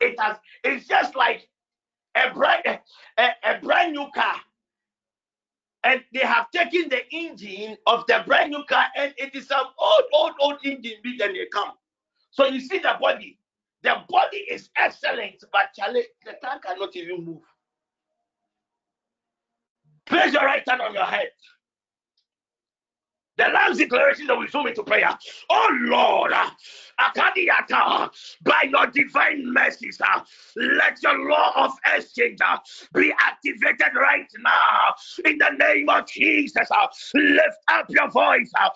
[0.01, 1.47] It has it's just like
[2.17, 2.63] a brand
[3.19, 4.37] a, a brand new car.
[5.85, 9.59] And they have taken the engine of the brand new car, and it is an
[9.79, 11.73] old, old, old engine big and they come.
[12.31, 13.39] So you see the body.
[13.83, 17.43] The body is excellent, but Charlie, the car cannot even move.
[20.07, 21.29] Place your right hand on your head.
[23.37, 25.11] The last declaration that we zoom into prayer.
[25.51, 26.33] Oh Lord,
[27.01, 28.11] Akadiata,
[28.43, 30.21] by your divine mercies, uh,
[30.57, 32.59] let your law of exchange uh,
[32.95, 34.95] be activated right now
[35.25, 36.69] in the name of Jesus.
[36.71, 38.71] Uh, lift up your voice uh,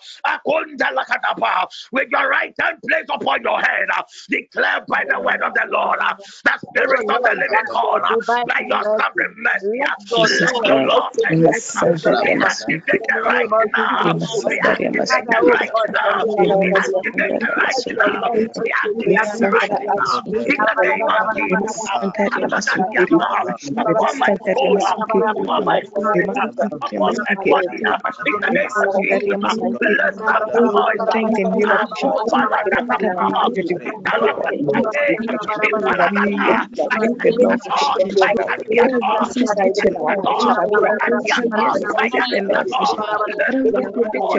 [1.91, 3.87] with your right hand placed upon your head.
[3.95, 6.13] Uh, declare by the word of the Lord, uh,
[6.45, 9.95] the spirit of the living God, uh, by your sovereign mercy, uh,
[10.41, 14.15] let your law of exchange uh, be activated right now.
[14.49, 14.89] Voice.
[44.21, 44.38] Oh,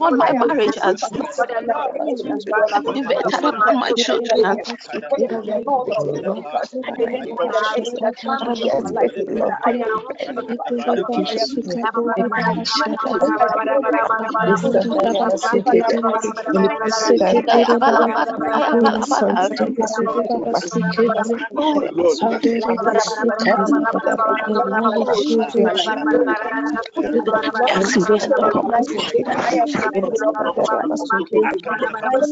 [0.00, 1.02] on my marriage as
[2.52, 3.24] Leave it
[3.74, 4.56] my children.
[32.12, 32.31] Yes,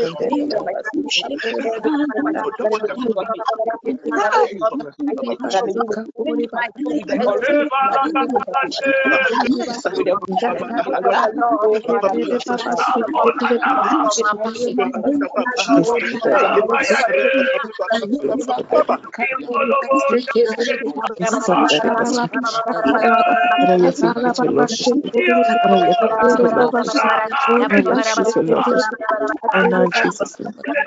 [29.53, 30.37] And now Jesus'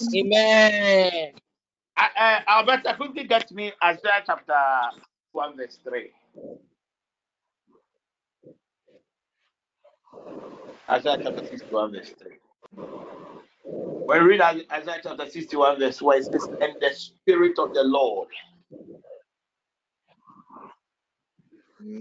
[0.00, 1.32] In the name of Amen.
[1.96, 4.54] Uh, uh, Alberta, quickly get me Isaiah chapter
[5.32, 6.10] 1, verse 3.
[10.90, 12.32] Isaiah chapter 61, verse 3.
[13.92, 17.84] When we read Isaiah chapter 61, verse 1, it says, And the Spirit of the
[17.84, 18.28] Lord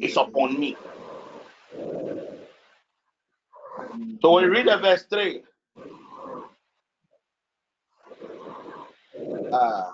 [0.01, 0.77] is upon me.
[4.21, 5.43] So when we read the verse 3,
[9.51, 9.91] uh,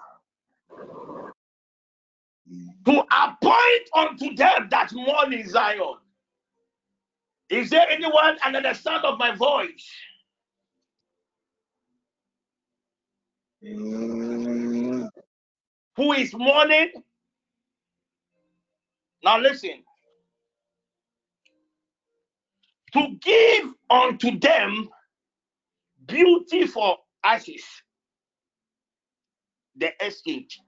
[2.86, 5.96] to appoint unto them that mourn in Zion.
[7.50, 9.88] Is there anyone under the sound of my voice
[13.66, 15.10] Mm,
[15.96, 16.92] who is mourning?
[19.24, 19.84] Now listen.
[22.94, 24.90] To give unto them
[26.06, 27.64] beauty for ashes,
[29.76, 30.62] the exchange,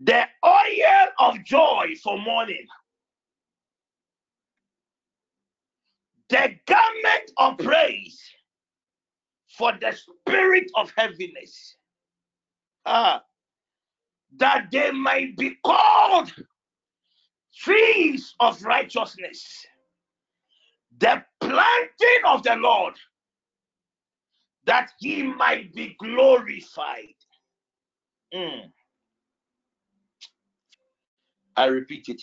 [0.00, 2.66] the oil of joy for mourning,
[6.30, 8.20] the garment of praise
[9.58, 11.76] for the spirit of heaviness,
[12.86, 13.22] ah,
[14.36, 16.32] that they might be called
[17.54, 19.66] trees of righteousness,
[20.98, 22.94] the planting of the Lord,
[24.64, 27.14] that he might be glorified.
[28.32, 28.70] Mm.
[31.60, 32.22] I repeat it.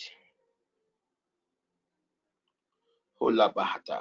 [3.19, 3.99] Hola Bahata.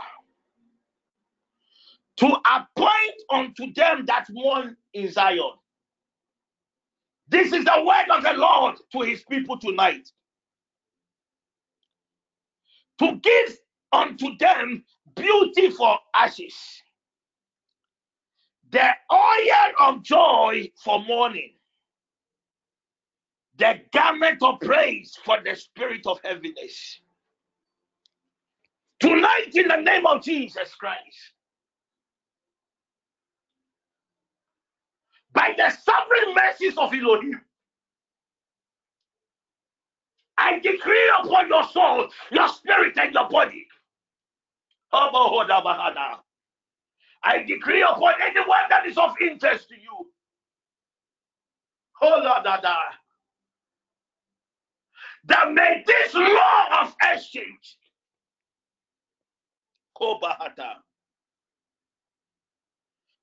[2.16, 5.52] To appoint unto them that mourn in Zion.
[7.28, 10.08] This is the word of the Lord to his people tonight.
[13.00, 13.58] To give
[13.92, 14.84] unto them
[15.14, 16.54] beauty for ashes,
[18.70, 21.52] the oil of joy for mourning,
[23.58, 27.00] the garment of praise for the spirit of heaviness.
[29.00, 31.32] Tonight, in the name of Jesus Christ,
[35.32, 37.40] by the sovereign mercies of Elohim,
[40.38, 43.66] I decree upon your soul, your spirit, and your body.
[47.22, 50.10] I decree upon anyone that is of interest to you.
[55.26, 57.76] That may this law of exchange
[59.96, 60.74] Kobahata.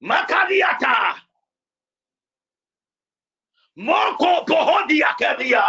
[0.04, 1.16] Makariata.
[3.78, 5.64] Moko Pohodia Kedia.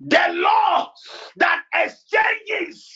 [0.00, 0.92] The law
[1.36, 2.94] that exchanges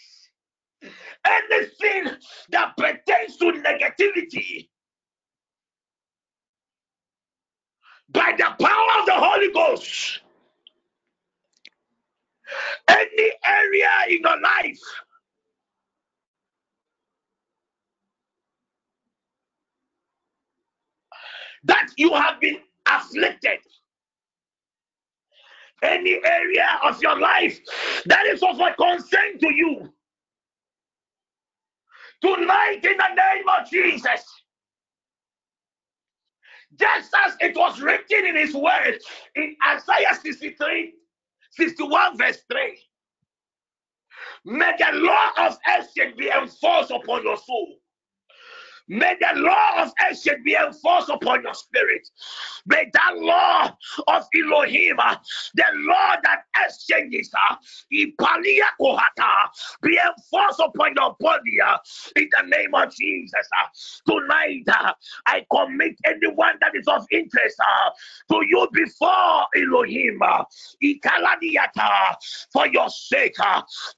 [1.27, 2.17] anything
[2.51, 4.69] that pertains to negativity
[8.11, 10.21] by the power of the Holy Ghost.
[12.89, 14.81] Any area in your life
[21.65, 23.59] that you have been afflicted.
[25.83, 27.59] Any area of your life
[28.07, 29.93] that is of a concern to you.
[32.23, 34.25] Tonight, in the name of Jesus,
[36.79, 38.99] just as it was written in his word
[39.37, 40.95] in Isaiah 63,
[41.51, 42.79] 61, verse 3.
[44.45, 47.77] May the law of exchange be enforced upon your soul.
[48.91, 52.09] May the law of action be enforced upon your spirit.
[52.67, 53.71] May that law
[54.09, 55.15] of Elohim, uh,
[55.55, 57.55] the law that exchanges, uh,
[57.89, 58.13] be
[59.97, 61.77] enforced upon your body uh,
[62.17, 63.49] in the name of Jesus.
[64.09, 64.65] Tonight,
[65.27, 67.57] I commit anyone that is of interest
[68.31, 70.21] to you before Elohim.
[72.53, 73.37] For your sake,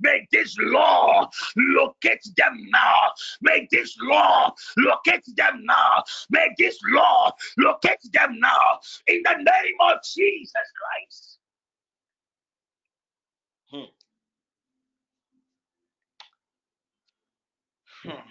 [0.01, 3.13] may this law locate them now.
[3.41, 4.53] May this law
[4.83, 6.05] locate them now.
[6.31, 11.39] May this law locate them now in the name of Jesus Christ.
[13.71, 14.03] Hmm.
[18.05, 18.31] Hmm.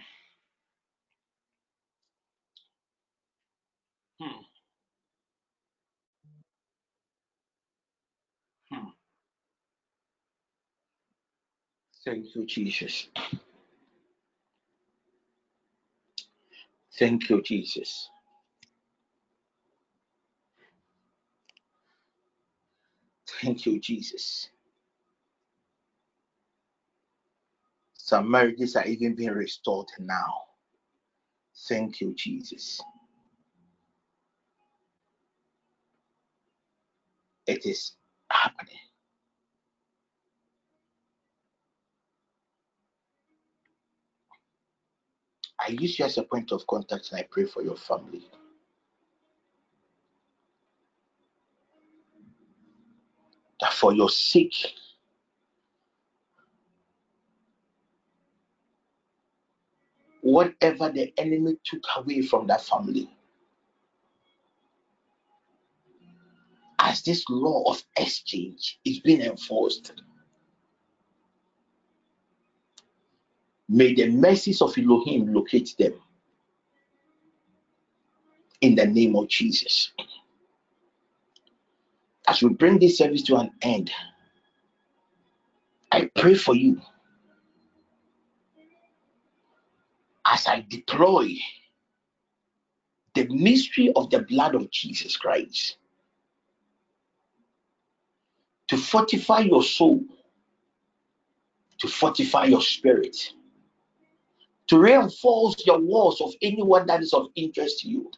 [4.22, 4.41] Hmm.
[8.72, 8.90] Hmm.
[12.06, 13.07] Thank you, Jesus.
[16.99, 18.09] Thank you, Jesus.
[23.41, 24.49] Thank you, Jesus.
[27.95, 30.35] Some marriages are even being restored now.
[31.69, 32.81] Thank you, Jesus.
[37.47, 37.93] It is
[38.31, 38.76] happening.
[45.61, 48.27] I use you as a point of contact and I pray for your family.
[53.59, 54.55] That for your sake,
[60.21, 63.07] whatever the enemy took away from that family,
[66.79, 69.93] as this law of exchange is being enforced,
[73.72, 75.93] may the mercies of Elohim locate them
[78.60, 79.93] in the name of Jesus.
[82.27, 83.89] As we bring this service to an end,
[85.89, 86.81] I pray for you
[90.26, 91.30] as I deploy
[93.15, 95.77] the mystery of the blood of Jesus Christ
[98.68, 100.03] to fortify your soul,
[101.80, 103.31] to fortify your spirit,
[104.72, 108.10] to reinforce your walls of anyone that is of interest to you.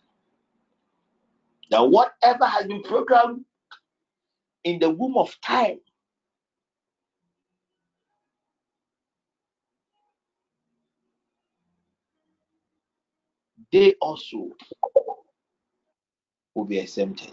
[1.71, 3.43] That whatever has been programmed
[4.63, 5.79] in the womb of time
[13.71, 14.51] they also
[16.53, 17.31] will be exempted.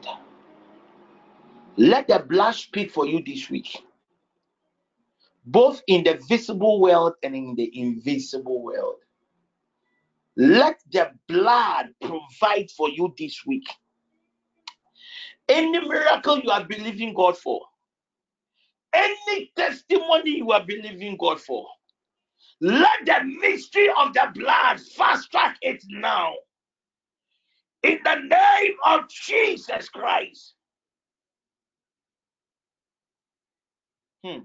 [1.76, 3.82] Let the blood speak for you this week,
[5.44, 8.96] both in the visible world and in the invisible world.
[10.40, 13.68] Let the blood provide for you this week.
[15.46, 17.60] Any miracle you are believing God for,
[18.94, 21.66] any testimony you are believing God for,
[22.62, 26.32] let the mystery of the blood fast track it now.
[27.82, 30.54] In the name of Jesus Christ.
[34.24, 34.38] Hmm.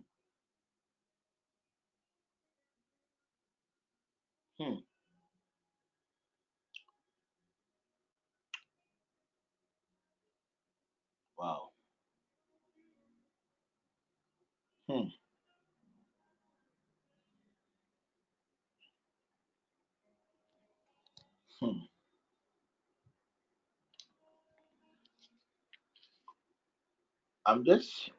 [4.59, 4.75] Hmm.
[14.89, 15.07] Hmm.
[21.61, 21.79] Hmm.
[27.45, 28.11] I'm just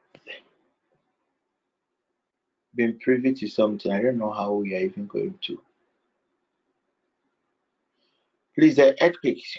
[2.75, 3.93] being privy to something.
[3.93, 5.61] I don't know how we are even going to.
[8.55, 9.59] Please, the earthquakes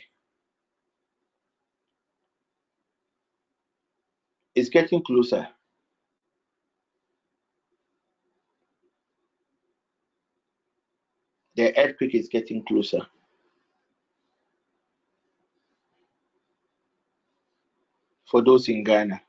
[4.55, 5.47] is getting closer.
[11.57, 13.01] The earthquake is getting closer.
[18.25, 19.19] For those in Ghana.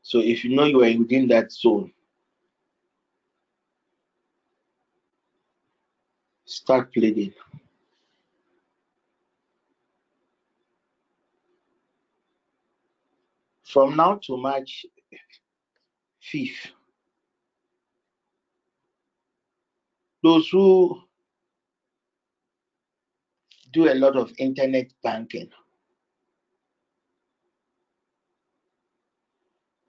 [0.00, 1.92] So if you know you are within that zone,
[6.46, 7.34] start pleading.
[13.64, 14.86] From now to March
[16.32, 16.70] 5th,
[20.22, 21.00] those who
[23.72, 25.48] do a lot of internet banking,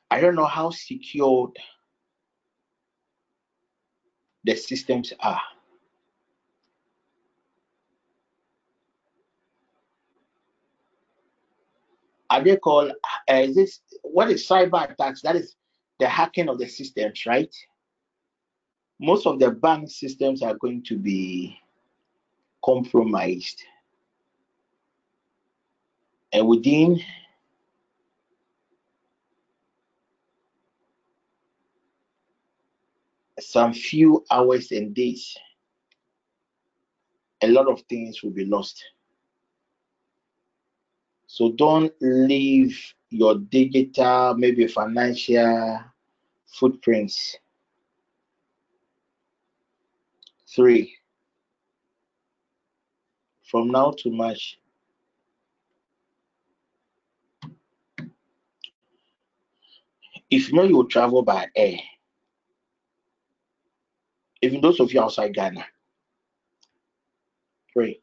[0.10, 1.51] I don't know how secured
[4.43, 5.41] the systems are.
[12.30, 12.91] Are they called,
[13.30, 15.22] uh, is this, what is cyber attacks?
[15.22, 15.55] That is
[15.99, 17.53] the hacking of the systems, right?
[19.04, 21.60] Most of the bank systems are going to be
[22.64, 23.62] compromised.
[26.32, 27.02] And within
[33.42, 35.36] some few hours and days,
[37.42, 38.82] a lot of things will be lost.
[41.28, 45.82] So don't leave your digital, maybe financial
[46.48, 47.38] footprints.
[50.56, 50.96] Three,
[53.44, 54.60] from now to March,
[60.30, 61.78] if you know you will travel by air,
[64.44, 65.66] even those of you outside Ghana,
[67.74, 68.00] pray.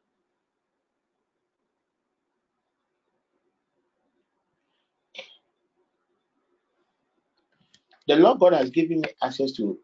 [8.09, 9.79] The Lord God has given me access to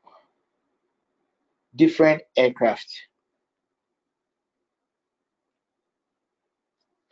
[1.77, 2.89] different aircraft.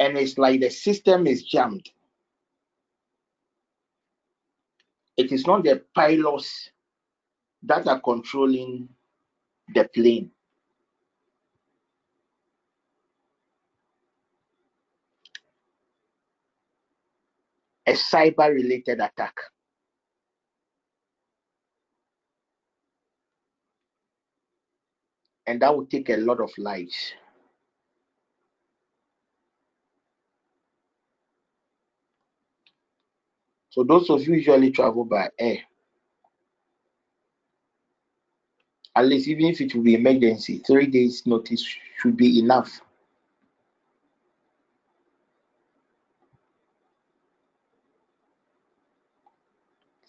[0.00, 1.88] And it's like the system is jammed.
[5.16, 6.70] It is not the pilots
[7.62, 8.88] that are controlling
[9.74, 10.30] the plane.
[17.86, 19.34] A cyber related attack.
[25.46, 27.12] And that will take a lot of lives.
[33.70, 35.58] So those of you usually travel by air,
[38.96, 41.66] at least even if it will be emergency, three days notice
[41.98, 42.80] should be enough.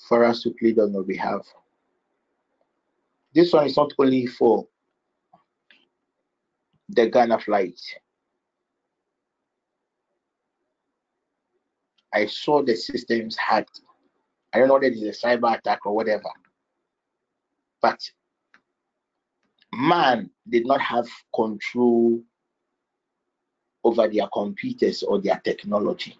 [0.07, 1.52] For us to plead on your behalf.
[3.34, 4.68] This one is not only for
[6.90, 7.80] the Ghana flight.
[12.14, 13.82] I saw the systems hacked.
[14.53, 16.30] I don't know that it's a cyber attack or whatever.
[17.82, 17.99] But
[19.74, 22.22] man did not have control
[23.84, 26.18] over their computers or their technology.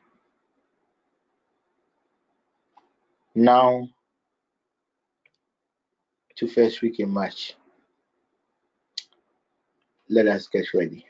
[3.34, 3.90] Now
[6.36, 7.56] to first week in March.
[10.10, 11.06] Let us get ready.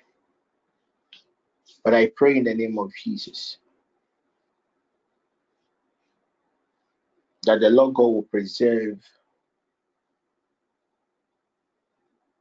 [1.84, 3.58] But I pray in the name of Jesus
[7.44, 9.00] that the Lord God will preserve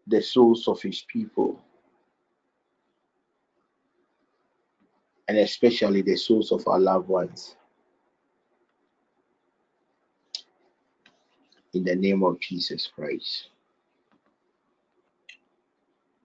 [0.07, 1.61] the souls of his people,
[5.29, 7.57] and especially the souls of our loved ones.
[11.75, 13.49] In the name of Jesus Christ.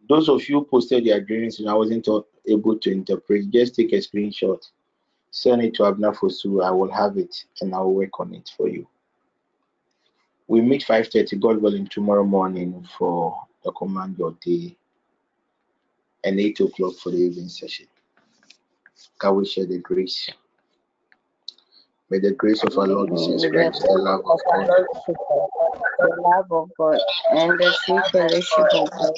[0.09, 2.07] Those of you posted your dreams and I wasn't
[2.47, 4.59] able to interpret, just take a screenshot,
[5.29, 6.63] send it to Abner Fosu.
[6.63, 8.87] I will have it and I will work on it for you.
[10.47, 14.75] We meet 5:30, God willing, tomorrow morning for the command your day,
[16.23, 17.85] and 8 o'clock for the evening session.
[19.19, 20.31] Can we share the grace?
[22.09, 24.67] May the grace of our Lord Jesus Christ, the love of God,
[25.99, 26.99] the love of God,
[27.31, 29.15] and the sweet fellowship of God